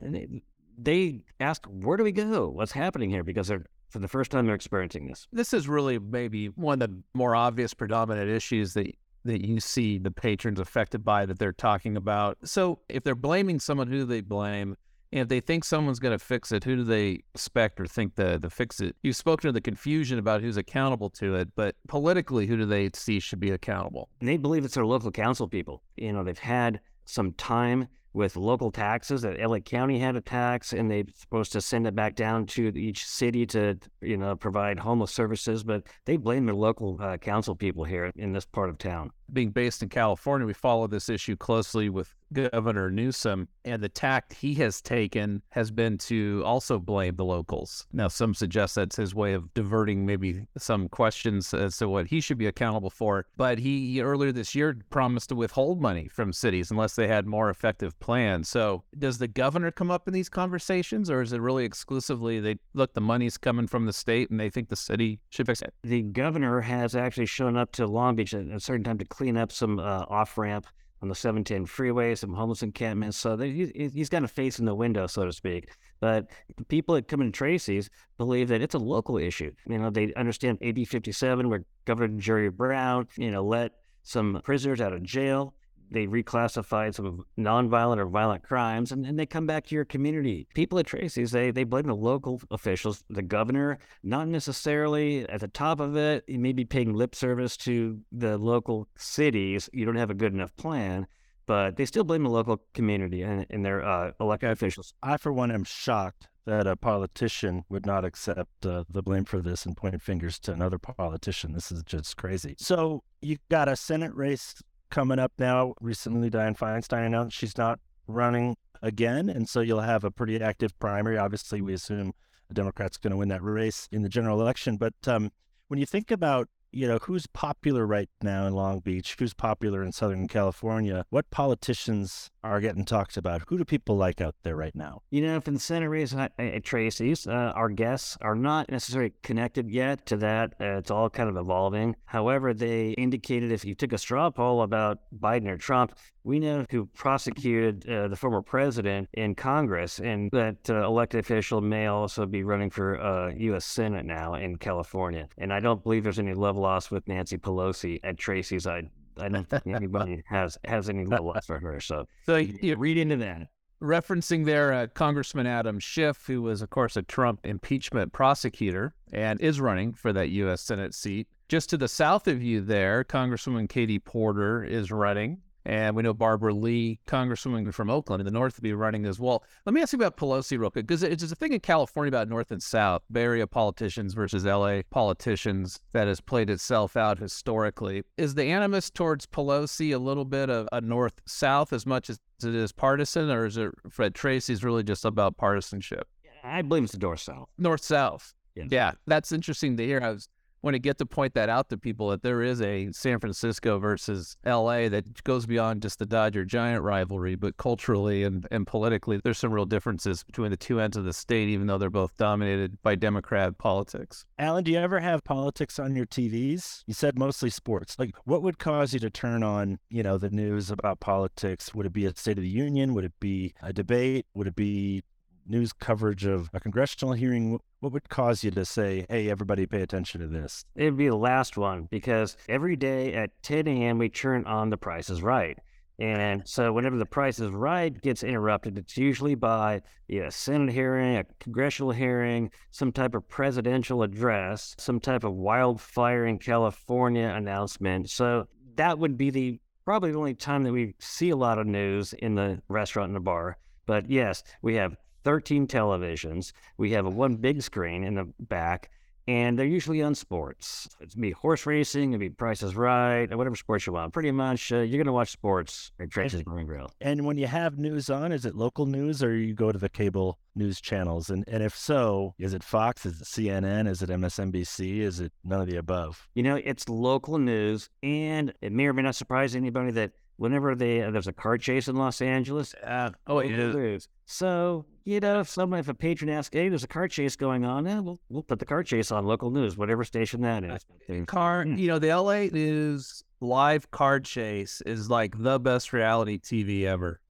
they 0.81 1.21
ask, 1.39 1.65
where 1.65 1.97
do 1.97 2.03
we 2.03 2.11
go? 2.11 2.49
What's 2.49 2.71
happening 2.71 3.09
here? 3.09 3.23
Because 3.23 3.47
they're 3.47 3.65
for 3.89 3.99
the 3.99 4.07
first 4.07 4.31
time 4.31 4.45
they're 4.45 4.55
experiencing 4.55 5.07
this. 5.07 5.27
This 5.31 5.53
is 5.53 5.67
really 5.67 5.99
maybe 5.99 6.47
one 6.47 6.81
of 6.81 6.89
the 6.89 7.01
more 7.13 7.35
obvious 7.35 7.73
predominant 7.73 8.29
issues 8.29 8.73
that 8.73 8.87
that 9.25 9.45
you 9.45 9.59
see 9.59 9.97
the 9.97 10.11
patrons 10.11 10.59
affected 10.59 11.03
by 11.03 11.25
that 11.25 11.39
they're 11.39 11.51
talking 11.51 11.97
about. 11.97 12.37
So 12.45 12.79
if 12.87 13.03
they're 13.03 13.15
blaming 13.15 13.59
someone, 13.59 13.87
who 13.87 13.99
do 13.99 14.05
they 14.05 14.21
blame? 14.21 14.77
And 15.11 15.21
if 15.21 15.27
they 15.27 15.39
think 15.39 15.65
someone's 15.65 15.99
going 15.99 16.17
to 16.17 16.23
fix 16.23 16.51
it, 16.51 16.63
who 16.63 16.77
do 16.77 16.83
they 16.83 17.23
expect 17.33 17.81
or 17.81 17.87
think 17.87 18.15
the 18.15 18.37
the 18.39 18.49
fix 18.49 18.79
it? 18.79 18.95
You've 19.01 19.15
spoken 19.15 19.47
to 19.49 19.51
the 19.51 19.61
confusion 19.61 20.19
about 20.19 20.41
who's 20.41 20.57
accountable 20.57 21.09
to 21.11 21.35
it, 21.35 21.49
but 21.55 21.75
politically, 21.87 22.45
who 22.45 22.57
do 22.57 22.65
they 22.65 22.91
see 22.93 23.19
should 23.19 23.39
be 23.39 23.51
accountable? 23.51 24.09
They 24.21 24.37
believe 24.37 24.65
it's 24.65 24.75
their 24.75 24.85
local 24.85 25.11
council 25.11 25.47
people. 25.47 25.81
You 25.97 26.13
know, 26.13 26.23
they've 26.23 26.37
had 26.37 26.79
some 27.05 27.33
time 27.33 27.87
with 28.13 28.35
local 28.35 28.71
taxes 28.71 29.21
that 29.21 29.39
LA 29.39 29.59
County 29.59 29.99
had 29.99 30.15
a 30.15 30.21
tax 30.21 30.73
and 30.73 30.89
they're 30.89 31.03
supposed 31.15 31.51
to 31.51 31.61
send 31.61 31.85
it 31.85 31.95
back 31.95 32.15
down 32.15 32.45
to 32.45 32.69
each 32.75 33.05
city 33.05 33.45
to 33.45 33.77
you 34.01 34.17
know 34.17 34.35
provide 34.35 34.79
homeless 34.79 35.11
services 35.11 35.63
but 35.63 35.83
they 36.05 36.17
blame 36.17 36.45
their 36.45 36.55
local 36.55 36.97
uh, 37.01 37.17
council 37.17 37.55
people 37.55 37.83
here 37.83 38.11
in 38.15 38.33
this 38.33 38.45
part 38.45 38.69
of 38.69 38.77
town 38.77 39.11
being 39.33 39.51
based 39.51 39.83
in 39.83 39.89
California 39.89 40.45
we 40.45 40.53
follow 40.53 40.87
this 40.87 41.09
issue 41.09 41.35
closely 41.35 41.89
with 41.89 42.13
Governor 42.31 42.91
Newsom, 42.91 43.47
and 43.65 43.81
the 43.81 43.89
tact 43.89 44.33
he 44.33 44.53
has 44.55 44.81
taken 44.81 45.41
has 45.49 45.71
been 45.71 45.97
to 45.99 46.43
also 46.45 46.79
blame 46.79 47.15
the 47.15 47.25
locals. 47.25 47.87
Now, 47.91 48.07
some 48.07 48.33
suggest 48.33 48.75
that's 48.75 48.95
his 48.95 49.15
way 49.15 49.33
of 49.33 49.53
diverting 49.53 50.05
maybe 50.05 50.45
some 50.57 50.89
questions 50.89 51.53
as 51.53 51.77
to 51.77 51.89
what 51.89 52.07
he 52.07 52.21
should 52.21 52.37
be 52.37 52.47
accountable 52.47 52.89
for. 52.89 53.25
But 53.37 53.59
he 53.59 54.01
earlier 54.01 54.31
this 54.31 54.53
year 54.55 54.77
promised 54.89 55.29
to 55.29 55.35
withhold 55.35 55.81
money 55.81 56.07
from 56.07 56.33
cities 56.33 56.71
unless 56.71 56.95
they 56.95 57.07
had 57.07 57.25
more 57.25 57.49
effective 57.49 57.99
plans. 57.99 58.49
So, 58.49 58.83
does 58.97 59.17
the 59.17 59.27
governor 59.27 59.71
come 59.71 59.91
up 59.91 60.07
in 60.07 60.13
these 60.13 60.29
conversations, 60.29 61.09
or 61.09 61.21
is 61.21 61.33
it 61.33 61.41
really 61.41 61.65
exclusively 61.65 62.39
they 62.39 62.59
look 62.73 62.93
the 62.93 63.01
money's 63.01 63.37
coming 63.37 63.67
from 63.67 63.85
the 63.85 63.93
state 63.93 64.29
and 64.29 64.39
they 64.39 64.49
think 64.49 64.69
the 64.69 64.75
city 64.75 65.19
should 65.29 65.47
fix 65.47 65.61
it? 65.61 65.73
The 65.83 66.03
governor 66.03 66.61
has 66.61 66.95
actually 66.95 67.25
shown 67.25 67.57
up 67.57 67.71
to 67.73 67.87
Long 67.87 68.15
Beach 68.15 68.33
at 68.33 68.47
a 68.47 68.59
certain 68.59 68.83
time 68.83 68.97
to 68.99 69.05
clean 69.19 69.35
up 69.35 69.51
some 69.51 69.79
uh, 69.79 70.05
off 70.07 70.37
ramp 70.37 70.65
on 71.01 71.09
the 71.09 71.15
710 71.15 71.65
freeway, 71.65 72.15
some 72.15 72.33
homeless 72.33 72.63
encampments. 72.63 73.17
So 73.17 73.37
he, 73.37 73.69
he's 73.93 74.07
got 74.07 74.23
a 74.23 74.29
face 74.29 74.59
in 74.59 74.65
the 74.65 74.73
window, 74.73 75.07
so 75.07 75.25
to 75.25 75.33
speak. 75.33 75.71
But 75.99 76.27
the 76.55 76.63
people 76.63 76.95
that 76.95 77.09
come 77.09 77.19
in 77.19 77.33
Tracy's 77.33 77.89
believe 78.17 78.47
that 78.47 78.61
it's 78.61 78.75
a 78.75 78.79
local 78.79 79.17
issue. 79.17 79.51
You 79.67 79.77
know, 79.77 79.89
they 79.89 80.13
understand 80.13 80.59
AB 80.61 80.85
57, 80.85 81.49
where 81.49 81.65
Governor 81.83 82.17
Jerry 82.17 82.49
Brown, 82.49 83.09
you 83.17 83.29
know, 83.29 83.43
let 83.43 83.73
some 84.03 84.39
prisoners 84.45 84.79
out 84.79 84.93
of 84.93 85.03
jail 85.03 85.53
they 85.91 86.07
reclassified 86.07 86.95
some 86.95 87.25
nonviolent 87.37 87.97
or 87.97 88.05
violent 88.05 88.43
crimes, 88.43 88.91
and, 88.91 89.05
and 89.05 89.17
they 89.17 89.25
come 89.25 89.47
back 89.47 89.65
to 89.67 89.75
your 89.75 89.85
community. 89.85 90.47
People 90.53 90.79
at 90.79 90.85
Tracy's, 90.85 91.31
they, 91.31 91.51
they 91.51 91.63
blame 91.63 91.87
the 91.87 91.95
local 91.95 92.41
officials, 92.51 93.03
the 93.09 93.21
governor, 93.21 93.79
not 94.03 94.27
necessarily 94.27 95.27
at 95.29 95.41
the 95.41 95.47
top 95.47 95.79
of 95.79 95.95
it. 95.95 96.23
You 96.27 96.39
may 96.39 96.53
be 96.53 96.65
paying 96.65 96.93
lip 96.93 97.15
service 97.15 97.57
to 97.57 97.99
the 98.11 98.37
local 98.37 98.87
cities. 98.95 99.69
You 99.73 99.85
don't 99.85 99.95
have 99.95 100.11
a 100.11 100.15
good 100.15 100.33
enough 100.33 100.55
plan, 100.55 101.07
but 101.45 101.75
they 101.75 101.85
still 101.85 102.03
blame 102.03 102.23
the 102.23 102.29
local 102.29 102.61
community 102.73 103.23
and, 103.23 103.45
and 103.49 103.65
their 103.65 103.83
uh, 103.83 104.11
elected 104.19 104.51
officials. 104.51 104.93
I, 105.01 105.17
for 105.17 105.33
one, 105.33 105.51
am 105.51 105.63
shocked 105.63 106.27
that 106.45 106.65
a 106.65 106.75
politician 106.75 107.63
would 107.69 107.85
not 107.85 108.03
accept 108.03 108.65
uh, 108.65 108.83
the 108.89 109.03
blame 109.03 109.23
for 109.23 109.39
this 109.39 109.65
and 109.65 109.77
point 109.77 110.01
fingers 110.01 110.39
to 110.39 110.51
another 110.51 110.79
politician. 110.79 111.53
This 111.53 111.71
is 111.71 111.83
just 111.83 112.17
crazy. 112.17 112.55
So 112.57 113.03
you've 113.21 113.47
got 113.49 113.69
a 113.69 113.75
Senate 113.75 114.15
race 114.15 114.55
coming 114.89 115.19
up 115.19 115.33
now. 115.37 115.73
Recently, 115.81 116.29
Dianne 116.29 116.57
Feinstein 116.57 117.05
announced 117.05 117.37
she's 117.37 117.57
not 117.57 117.79
running 118.07 118.55
again. 118.81 119.29
And 119.29 119.47
so 119.47 119.61
you'll 119.61 119.81
have 119.81 120.03
a 120.03 120.11
pretty 120.11 120.41
active 120.41 120.77
primary. 120.79 121.17
Obviously, 121.17 121.61
we 121.61 121.73
assume 121.73 122.13
the 122.47 122.53
Democrat's 122.53 122.97
going 122.97 123.11
to 123.11 123.17
win 123.17 123.29
that 123.29 123.43
race 123.43 123.87
in 123.91 124.01
the 124.01 124.09
general 124.09 124.41
election. 124.41 124.77
But 124.77 124.95
um, 125.05 125.31
when 125.67 125.79
you 125.79 125.85
think 125.85 126.11
about 126.11 126.47
you 126.71 126.87
know, 126.87 126.97
who's 127.01 127.27
popular 127.27 127.85
right 127.85 128.09
now 128.21 128.45
in 128.45 128.53
Long 128.53 128.79
Beach? 128.79 129.15
Who's 129.17 129.33
popular 129.33 129.83
in 129.83 129.91
Southern 129.91 130.27
California? 130.27 131.05
What 131.09 131.29
politicians 131.31 132.29
are 132.43 132.59
getting 132.59 132.85
talked 132.85 133.17
about? 133.17 133.43
Who 133.47 133.57
do 133.57 133.65
people 133.65 133.97
like 133.97 134.21
out 134.21 134.35
there 134.43 134.55
right 134.55 134.75
now? 134.75 135.01
You 135.09 135.21
know, 135.21 135.41
for 135.41 135.51
the 135.51 135.59
Senate 135.59 135.87
race 135.87 136.13
at, 136.13 136.31
at 136.37 136.63
Tracy's, 136.63 137.27
uh, 137.27 137.53
our 137.55 137.69
guests 137.69 138.17
are 138.21 138.35
not 138.35 138.69
necessarily 138.69 139.13
connected 139.23 139.69
yet 139.69 140.05
to 140.07 140.17
that. 140.17 140.53
Uh, 140.59 140.77
it's 140.77 140.91
all 140.91 141.09
kind 141.09 141.29
of 141.29 141.37
evolving. 141.37 141.95
However, 142.05 142.53
they 142.53 142.89
indicated 142.91 143.51
if 143.51 143.65
you 143.65 143.75
took 143.75 143.93
a 143.93 143.97
straw 143.97 144.29
poll 144.29 144.61
about 144.61 144.99
Biden 145.17 145.47
or 145.47 145.57
Trump, 145.57 145.93
we 146.29 146.39
know 146.39 146.63
who 146.69 146.85
prosecuted 146.85 147.89
uh, 147.89 148.07
the 148.07 148.15
former 148.15 148.43
president 148.43 149.09
in 149.13 149.33
Congress, 149.33 149.99
and 149.99 150.29
that 150.31 150.69
uh, 150.69 150.85
elected 150.85 151.19
official 151.19 151.59
may 151.59 151.87
also 151.87 152.27
be 152.27 152.43
running 152.43 152.69
for 152.69 153.01
uh, 153.01 153.33
U.S. 153.35 153.65
Senate 153.65 154.05
now 154.05 154.35
in 154.35 154.55
California. 154.57 155.27
And 155.39 155.51
I 155.51 155.59
don't 155.59 155.81
believe 155.81 156.03
there's 156.03 156.19
any 156.19 156.35
love 156.35 156.55
lost 156.55 156.91
with 156.91 157.07
Nancy 157.07 157.37
Pelosi 157.37 157.99
at 158.03 158.17
Tracy's. 158.17 158.67
I 158.67 158.83
I 159.17 159.27
don't 159.27 159.49
think 159.49 159.65
anybody 159.65 160.21
has 160.27 160.57
has 160.65 160.87
any 160.87 161.03
love 161.03 161.25
lost 161.25 161.47
for 161.47 161.59
her. 161.59 161.79
So, 161.79 162.05
so 162.27 162.35
you 162.37 162.75
read 162.75 162.97
into 162.97 163.17
that. 163.17 163.47
Referencing 163.81 164.45
there, 164.45 164.71
uh, 164.71 164.87
Congressman 164.87 165.47
Adam 165.47 165.79
Schiff, 165.79 166.25
who 166.27 166.43
was, 166.43 166.61
of 166.61 166.69
course, 166.69 166.95
a 166.95 167.01
Trump 167.01 167.39
impeachment 167.43 168.13
prosecutor 168.13 168.93
and 169.11 169.41
is 169.41 169.59
running 169.59 169.93
for 169.93 170.13
that 170.13 170.29
U.S. 170.29 170.61
Senate 170.61 170.93
seat. 170.93 171.27
Just 171.47 171.69
to 171.71 171.77
the 171.77 171.87
south 171.87 172.27
of 172.27 172.43
you 172.43 172.61
there, 172.61 173.03
Congresswoman 173.03 173.67
Katie 173.67 173.97
Porter 173.97 174.63
is 174.63 174.91
running 174.91 175.39
and 175.65 175.95
we 175.95 176.03
know 176.03 176.13
Barbara 176.13 176.53
Lee, 176.53 176.99
Congresswoman 177.05 177.73
from 177.73 177.89
Oakland 177.89 178.21
in 178.21 178.25
the 178.25 178.31
North, 178.31 178.57
will 178.57 178.63
be 178.63 178.73
running 178.73 179.05
as 179.05 179.19
well. 179.19 179.43
Let 179.65 179.73
me 179.73 179.81
ask 179.81 179.93
you 179.93 179.99
about 179.99 180.17
Pelosi 180.17 180.57
real 180.57 180.69
quick, 180.69 180.87
because 180.87 181.03
it's 181.03 181.23
a 181.23 181.35
thing 181.35 181.53
in 181.53 181.59
California 181.59 182.09
about 182.09 182.29
North 182.29 182.51
and 182.51 182.61
South, 182.63 183.01
Bay 183.11 183.23
Area 183.23 183.47
politicians 183.47 184.13
versus 184.13 184.45
LA 184.45 184.81
politicians 184.89 185.79
that 185.93 186.07
has 186.07 186.21
played 186.21 186.49
itself 186.49 186.97
out 186.97 187.19
historically. 187.19 188.03
Is 188.17 188.35
the 188.35 188.45
animus 188.45 188.89
towards 188.89 189.25
Pelosi 189.25 189.93
a 189.93 189.99
little 189.99 190.25
bit 190.25 190.49
of 190.49 190.67
a 190.71 190.81
North 190.81 191.21
South 191.25 191.73
as 191.73 191.85
much 191.85 192.09
as 192.09 192.19
it 192.43 192.55
is 192.55 192.71
partisan, 192.71 193.29
or 193.29 193.45
is 193.45 193.57
it 193.57 193.71
Fred 193.89 194.13
Tracy's 194.13 194.63
really 194.63 194.83
just 194.83 195.03
about 195.03 195.37
partisanship? 195.37 196.07
I 196.43 196.61
believe 196.61 196.85
it's 196.85 196.93
the 196.93 196.99
North 196.99 197.19
South. 197.19 197.49
North 197.57 197.83
South. 197.83 198.33
Yes. 198.55 198.67
Yeah, 198.71 198.91
that's 199.07 199.31
interesting 199.31 199.77
to 199.77 199.85
hear. 199.85 200.01
I 200.01 200.09
was 200.11 200.29
want 200.61 200.75
to 200.75 200.79
get 200.79 200.97
to 200.97 201.05
point 201.05 201.33
that 201.33 201.49
out 201.49 201.69
to 201.69 201.77
people 201.77 202.09
that 202.09 202.23
there 202.23 202.41
is 202.41 202.61
a 202.61 202.91
San 202.91 203.19
Francisco 203.19 203.79
versus 203.79 204.37
LA 204.45 204.89
that 204.89 205.23
goes 205.23 205.45
beyond 205.45 205.81
just 205.81 205.99
the 205.99 206.05
Dodger 206.05 206.45
Giant 206.45 206.83
rivalry, 206.83 207.35
but 207.35 207.57
culturally 207.57 208.23
and, 208.23 208.47
and 208.51 208.67
politically, 208.67 209.19
there's 209.23 209.37
some 209.37 209.51
real 209.51 209.65
differences 209.65 210.23
between 210.23 210.51
the 210.51 210.57
two 210.57 210.79
ends 210.79 210.97
of 210.97 211.05
the 211.05 211.13
state, 211.13 211.49
even 211.49 211.67
though 211.67 211.77
they're 211.77 211.89
both 211.89 212.15
dominated 212.17 212.81
by 212.81 212.95
Democrat 212.95 213.57
politics. 213.57 214.25
Alan, 214.37 214.63
do 214.63 214.71
you 214.71 214.79
ever 214.79 214.99
have 214.99 215.23
politics 215.23 215.79
on 215.79 215.95
your 215.95 216.05
TVs? 216.05 216.83
You 216.87 216.93
said 216.93 217.17
mostly 217.17 217.49
sports. 217.49 217.97
Like, 217.97 218.11
what 218.25 218.43
would 218.43 218.59
cause 218.59 218.93
you 218.93 218.99
to 218.99 219.09
turn 219.09 219.43
on, 219.43 219.79
you 219.89 220.03
know, 220.03 220.17
the 220.17 220.29
news 220.29 220.71
about 220.71 220.99
politics? 220.99 221.73
Would 221.73 221.85
it 221.85 221.93
be 221.93 222.05
a 222.05 222.15
State 222.15 222.37
of 222.37 222.43
the 222.43 222.49
Union? 222.49 222.93
Would 222.93 223.05
it 223.05 223.19
be 223.19 223.53
a 223.61 223.71
debate? 223.71 224.25
Would 224.33 224.47
it 224.47 224.55
be 224.55 225.03
news 225.49 225.73
coverage 225.73 226.25
of 226.25 226.49
a 226.53 226.59
congressional 226.59 227.13
hearing, 227.13 227.59
what 227.79 227.93
would 227.93 228.09
cause 228.09 228.43
you 228.43 228.51
to 228.51 228.65
say, 228.65 229.05
hey, 229.09 229.29
everybody 229.29 229.65
pay 229.65 229.81
attention 229.81 230.21
to 230.21 230.27
this? 230.27 230.65
It'd 230.75 230.97
be 230.97 231.07
the 231.07 231.15
last 231.15 231.57
one 231.57 231.87
because 231.89 232.37
every 232.47 232.75
day 232.75 233.13
at 233.13 233.31
10 233.43 233.67
a.m., 233.67 233.97
we 233.97 234.09
turn 234.09 234.45
on 234.45 234.69
The 234.69 234.77
Price 234.77 235.09
is 235.09 235.21
Right. 235.21 235.57
And 235.99 236.47
so 236.47 236.71
whenever 236.71 236.97
The 236.97 237.05
Price 237.05 237.39
is 237.39 237.51
Right 237.51 238.01
gets 238.01 238.23
interrupted, 238.23 238.77
it's 238.77 238.97
usually 238.97 239.35
by 239.35 239.81
a 240.09 240.31
Senate 240.31 240.71
hearing, 240.71 241.17
a 241.17 241.25
congressional 241.41 241.91
hearing, 241.91 242.51
some 242.71 242.93
type 242.93 243.15
of 243.15 243.27
presidential 243.27 244.03
address, 244.03 244.75
some 244.77 245.01
type 245.01 245.25
of 245.25 245.33
wildfire 245.33 246.25
in 246.25 246.39
California 246.39 247.27
announcement. 247.27 248.09
So 248.09 248.47
that 248.75 248.97
would 248.97 249.17
be 249.17 249.29
the 249.29 249.59
probably 249.83 250.11
the 250.11 250.17
only 250.17 250.35
time 250.35 250.63
that 250.63 250.71
we 250.71 250.93
see 250.99 251.31
a 251.31 251.35
lot 251.35 251.57
of 251.57 251.65
news 251.65 252.13
in 252.13 252.35
the 252.35 252.61
restaurant 252.69 253.07
and 253.07 253.15
the 253.15 253.19
bar. 253.19 253.57
But 253.85 254.09
yes, 254.09 254.43
we 254.61 254.75
have 254.75 254.95
13 255.23 255.67
televisions. 255.67 256.51
We 256.77 256.91
have 256.91 257.05
a 257.05 257.09
one 257.09 257.35
big 257.35 257.61
screen 257.61 258.03
in 258.03 258.15
the 258.15 258.31
back, 258.39 258.89
and 259.27 259.59
they're 259.59 259.65
usually 259.67 260.01
on 260.01 260.15
sports. 260.15 260.89
It's 260.99 261.13
be 261.13 261.31
horse 261.31 261.67
racing, 261.67 262.11
it'd 262.11 262.19
be 262.19 262.29
Prices 262.29 262.75
Right, 262.75 263.27
whatever 263.35 263.55
sports 263.55 263.85
you 263.85 263.93
want. 263.93 264.11
Pretty 264.11 264.31
much, 264.31 264.71
uh, 264.71 264.77
you're 264.77 264.97
going 264.97 265.05
to 265.05 265.13
watch 265.13 265.29
sports 265.29 265.91
at 265.99 266.09
Tracy's 266.09 266.43
and 266.47 266.67
Grill. 266.67 266.91
And 266.99 267.25
when 267.25 267.37
you 267.37 267.45
have 267.45 267.77
news 267.77 268.09
on, 268.09 268.31
is 268.31 268.45
it 268.45 268.55
local 268.55 268.87
news 268.87 269.21
or 269.21 269.35
you 269.35 269.53
go 269.53 269.71
to 269.71 269.77
the 269.77 269.87
cable 269.87 270.39
news 270.55 270.81
channels? 270.81 271.29
And 271.29 271.43
and 271.47 271.61
if 271.61 271.77
so, 271.77 272.33
is 272.39 272.55
it 272.55 272.63
Fox? 272.63 273.05
Is 273.05 273.21
it 273.21 273.25
CNN? 273.25 273.87
Is 273.87 274.01
it 274.01 274.09
MSNBC? 274.09 275.01
Is 275.01 275.19
it 275.19 275.31
none 275.43 275.61
of 275.61 275.67
the 275.67 275.77
above? 275.77 276.27
You 276.33 276.41
know, 276.41 276.55
it's 276.55 276.89
local 276.89 277.37
news, 277.37 277.87
and 278.01 278.51
it 278.61 278.71
may 278.71 278.87
or 278.87 278.93
may 278.93 279.03
not 279.03 279.15
surprise 279.15 279.55
anybody 279.55 279.91
that 279.91 280.13
whenever 280.39 280.73
they 280.73 281.03
uh, 281.03 281.11
there's 281.11 281.27
a 281.27 281.33
car 281.33 281.57
chase 281.57 281.87
in 281.87 281.95
Los 281.95 282.21
Angeles, 282.21 282.73
uh, 282.83 283.11
oh, 283.27 283.39
it 283.39 283.51
is. 283.51 284.07
So 284.25 284.85
you 285.05 285.19
know, 285.19 285.41
if 285.41 285.49
someone, 285.49 285.79
if 285.79 285.87
a 285.87 285.93
patron 285.93 286.29
asks, 286.29 286.53
"Hey, 286.53 286.69
there's 286.69 286.83
a 286.83 286.87
car 286.87 287.07
chase 287.07 287.35
going 287.35 287.65
on," 287.65 287.85
eh, 287.85 287.99
we'll 287.99 288.19
we'll 288.29 288.43
put 288.43 288.59
the 288.59 288.65
car 288.65 288.83
chase 288.83 289.11
on 289.11 289.25
local 289.25 289.51
news, 289.51 289.77
whatever 289.77 290.03
station 290.03 290.41
that 290.41 290.63
is. 290.63 290.85
Car, 291.27 291.63
hmm. 291.63 291.75
you 291.75 291.87
know, 291.87 291.99
the 291.99 292.15
LA 292.15 292.45
News 292.45 293.23
live 293.41 293.91
car 293.91 294.19
chase 294.19 294.81
is 294.85 295.09
like 295.09 295.37
the 295.37 295.59
best 295.59 295.93
reality 295.93 296.39
TV 296.39 296.85
ever. 296.85 297.19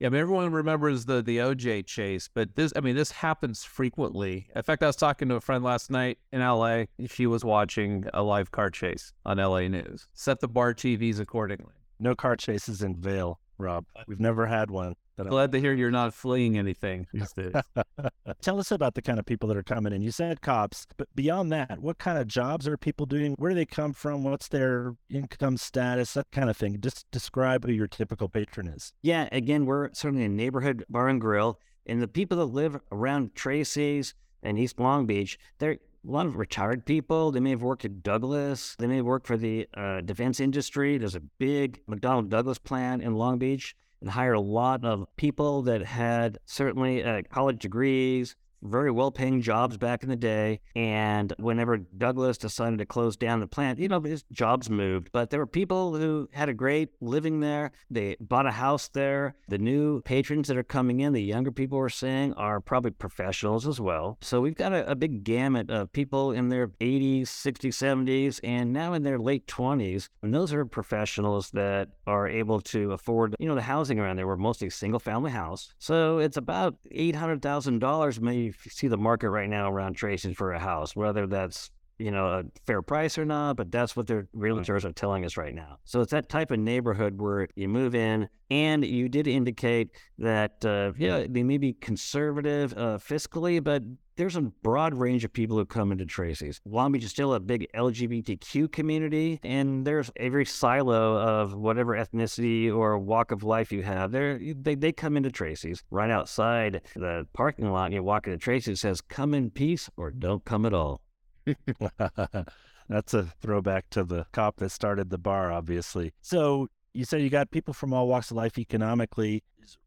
Yeah, 0.00 0.08
I 0.08 0.10
mean, 0.10 0.20
everyone 0.22 0.52
remembers 0.52 1.04
the 1.04 1.22
the 1.22 1.38
OJ 1.38 1.86
chase, 1.86 2.28
but 2.34 2.56
this, 2.56 2.72
I 2.74 2.80
mean, 2.80 2.96
this 2.96 3.12
happens 3.12 3.62
frequently. 3.62 4.48
In 4.54 4.62
fact, 4.64 4.82
I 4.82 4.86
was 4.86 4.96
talking 4.96 5.28
to 5.28 5.36
a 5.36 5.40
friend 5.40 5.62
last 5.62 5.88
night 5.88 6.18
in 6.32 6.40
LA. 6.40 6.84
She 7.06 7.28
was 7.28 7.44
watching 7.44 8.04
a 8.12 8.20
live 8.20 8.50
car 8.50 8.70
chase 8.70 9.12
on 9.24 9.38
LA 9.38 9.68
News. 9.68 10.08
Set 10.12 10.40
the 10.40 10.48
bar 10.48 10.74
TVs 10.74 11.20
accordingly. 11.20 11.72
No 11.98 12.14
car 12.14 12.36
chases 12.36 12.82
in 12.82 12.96
Vail, 12.96 13.40
Rob. 13.58 13.86
We've 14.06 14.20
never 14.20 14.46
had 14.46 14.70
one. 14.70 14.94
Glad 15.16 15.52
to 15.52 15.60
hear 15.60 15.72
you're 15.72 15.92
not 15.92 16.12
fleeing 16.12 16.58
anything 16.58 17.06
these 17.12 17.32
days. 17.32 17.52
Tell 18.42 18.58
us 18.58 18.72
about 18.72 18.94
the 18.94 19.02
kind 19.02 19.20
of 19.20 19.24
people 19.24 19.48
that 19.48 19.56
are 19.56 19.62
coming 19.62 19.92
in. 19.92 20.02
You 20.02 20.10
said 20.10 20.40
cops, 20.40 20.86
but 20.96 21.06
beyond 21.14 21.52
that, 21.52 21.78
what 21.78 21.98
kind 21.98 22.18
of 22.18 22.26
jobs 22.26 22.66
are 22.66 22.76
people 22.76 23.06
doing? 23.06 23.34
Where 23.38 23.50
do 23.50 23.54
they 23.54 23.64
come 23.64 23.92
from? 23.92 24.24
What's 24.24 24.48
their 24.48 24.96
income 25.08 25.56
status? 25.56 26.14
That 26.14 26.30
kind 26.32 26.50
of 26.50 26.56
thing. 26.56 26.80
Just 26.80 27.08
describe 27.12 27.64
who 27.64 27.72
your 27.72 27.86
typical 27.86 28.28
patron 28.28 28.66
is. 28.66 28.92
Yeah, 29.02 29.28
again, 29.30 29.66
we're 29.66 29.92
certainly 29.92 30.24
a 30.24 30.28
neighborhood 30.28 30.84
bar 30.88 31.08
and 31.08 31.20
grill, 31.20 31.60
and 31.86 32.02
the 32.02 32.08
people 32.08 32.38
that 32.38 32.46
live 32.46 32.80
around 32.90 33.36
Tracy's 33.36 34.14
and 34.42 34.58
East 34.58 34.80
Long 34.80 35.06
Beach, 35.06 35.38
they're 35.58 35.78
a 36.06 36.10
lot 36.10 36.26
of 36.26 36.36
retired 36.36 36.84
people. 36.84 37.30
They 37.30 37.40
may 37.40 37.50
have 37.50 37.62
worked 37.62 37.84
at 37.84 38.02
Douglas. 38.02 38.76
They 38.78 38.86
may 38.86 38.96
have 38.96 39.06
worked 39.06 39.26
for 39.26 39.36
the 39.36 39.66
uh, 39.74 40.00
defense 40.02 40.40
industry. 40.40 40.98
There's 40.98 41.14
a 41.14 41.20
big 41.20 41.80
McDonnell 41.86 42.28
Douglas 42.28 42.58
plant 42.58 43.02
in 43.02 43.14
Long 43.14 43.38
Beach 43.38 43.74
and 44.00 44.10
hired 44.10 44.36
a 44.36 44.40
lot 44.40 44.84
of 44.84 45.06
people 45.16 45.62
that 45.62 45.82
had 45.82 46.38
certainly 46.44 47.02
uh, 47.02 47.22
college 47.30 47.60
degrees, 47.60 48.36
very 48.64 48.90
well 48.90 49.10
paying 49.10 49.42
jobs 49.42 49.76
back 49.76 50.02
in 50.02 50.08
the 50.08 50.16
day. 50.16 50.60
And 50.74 51.32
whenever 51.38 51.76
Douglas 51.76 52.38
decided 52.38 52.78
to 52.78 52.86
close 52.86 53.16
down 53.16 53.40
the 53.40 53.46
plant, 53.46 53.78
you 53.78 53.88
know, 53.88 54.00
his 54.00 54.24
jobs 54.32 54.70
moved. 54.70 55.10
But 55.12 55.30
there 55.30 55.40
were 55.40 55.46
people 55.46 55.94
who 55.94 56.28
had 56.32 56.48
a 56.48 56.54
great 56.54 56.90
living 57.00 57.40
there. 57.40 57.72
They 57.90 58.16
bought 58.20 58.46
a 58.46 58.50
house 58.50 58.88
there. 58.88 59.34
The 59.48 59.58
new 59.58 60.00
patrons 60.02 60.48
that 60.48 60.56
are 60.56 60.62
coming 60.64 61.00
in, 61.00 61.12
the 61.12 61.22
younger 61.22 61.52
people 61.52 61.78
we're 61.78 61.88
seeing, 61.88 62.32
are 62.34 62.60
probably 62.60 62.90
professionals 62.90 63.66
as 63.66 63.80
well. 63.80 64.18
So 64.22 64.40
we've 64.40 64.54
got 64.54 64.72
a, 64.72 64.90
a 64.90 64.94
big 64.94 65.24
gamut 65.24 65.70
of 65.70 65.92
people 65.92 66.32
in 66.32 66.48
their 66.48 66.68
80s, 66.68 67.22
60s, 67.24 67.74
70s, 67.74 68.40
and 68.42 68.72
now 68.72 68.94
in 68.94 69.02
their 69.02 69.18
late 69.18 69.46
20s. 69.46 70.08
And 70.22 70.34
those 70.34 70.52
are 70.52 70.64
professionals 70.64 71.50
that 71.50 71.88
are 72.06 72.26
able 72.26 72.60
to 72.60 72.92
afford, 72.92 73.36
you 73.38 73.48
know, 73.48 73.54
the 73.54 73.62
housing 73.62 73.98
around 73.98 74.16
there. 74.16 74.26
We're 74.26 74.36
mostly 74.36 74.70
single 74.70 75.00
family 75.00 75.30
house. 75.30 75.74
So 75.78 76.18
it's 76.18 76.36
about 76.36 76.76
$800,000 76.94 78.20
maybe 78.20 78.53
see 78.68 78.88
the 78.88 78.96
market 78.96 79.30
right 79.30 79.48
now 79.48 79.70
around 79.70 79.94
Tracy's 79.94 80.36
for 80.36 80.52
a 80.52 80.58
house, 80.58 80.94
whether 80.96 81.26
that's 81.26 81.70
you 81.98 82.10
know 82.10 82.26
a 82.26 82.44
fair 82.66 82.82
price 82.82 83.18
or 83.18 83.24
not, 83.24 83.56
but 83.56 83.70
that's 83.70 83.96
what 83.96 84.06
their 84.06 84.26
realtors 84.36 84.84
are 84.84 84.92
telling 84.92 85.24
us 85.24 85.36
right 85.36 85.54
now. 85.54 85.78
So 85.84 86.00
it's 86.00 86.12
that 86.12 86.28
type 86.28 86.50
of 86.50 86.58
neighborhood 86.58 87.20
where 87.20 87.48
you 87.54 87.68
move 87.68 87.94
in, 87.94 88.28
and 88.50 88.84
you 88.84 89.08
did 89.08 89.26
indicate 89.26 89.90
that 90.18 90.64
uh, 90.64 90.92
yeah 90.96 91.26
they 91.28 91.42
may 91.42 91.58
be 91.58 91.72
conservative 91.74 92.72
uh, 92.76 92.98
fiscally, 92.98 93.62
but 93.62 93.82
there's 94.16 94.36
a 94.36 94.42
broad 94.42 94.94
range 94.94 95.24
of 95.24 95.32
people 95.32 95.56
who 95.56 95.64
come 95.64 95.90
into 95.90 96.06
Tracy's. 96.06 96.60
Long 96.64 96.92
Beach 96.92 97.04
is 97.04 97.10
still 97.10 97.34
a 97.34 97.40
big 97.40 97.66
LGBTQ 97.74 98.70
community, 98.70 99.40
and 99.42 99.84
there's 99.84 100.10
every 100.16 100.44
silo 100.44 101.18
of 101.18 101.54
whatever 101.54 101.94
ethnicity 101.94 102.72
or 102.74 102.98
walk 102.98 103.32
of 103.32 103.42
life 103.42 103.72
you 103.72 103.82
have. 103.82 104.12
There, 104.12 104.38
they, 104.38 104.74
they 104.76 104.92
come 104.92 105.16
into 105.16 105.30
Tracy's. 105.30 105.82
Right 105.90 106.10
outside 106.10 106.82
the 106.94 107.26
parking 107.32 107.70
lot, 107.70 107.92
you 107.92 108.02
walk 108.02 108.26
into 108.26 108.38
Tracy's, 108.38 108.78
it 108.78 108.80
says, 108.80 109.00
come 109.00 109.34
in 109.34 109.50
peace 109.50 109.90
or 109.96 110.10
don't 110.10 110.44
come 110.44 110.64
at 110.64 110.74
all. 110.74 111.00
That's 112.88 113.14
a 113.14 113.24
throwback 113.40 113.88
to 113.90 114.04
the 114.04 114.26
cop 114.32 114.56
that 114.56 114.70
started 114.70 115.10
the 115.10 115.18
bar, 115.18 115.50
obviously. 115.50 116.12
So 116.20 116.68
you 116.92 117.04
said 117.04 117.22
you 117.22 117.30
got 117.30 117.50
people 117.50 117.74
from 117.74 117.92
all 117.92 118.06
walks 118.06 118.30
of 118.30 118.36
life 118.36 118.58
economically. 118.58 119.42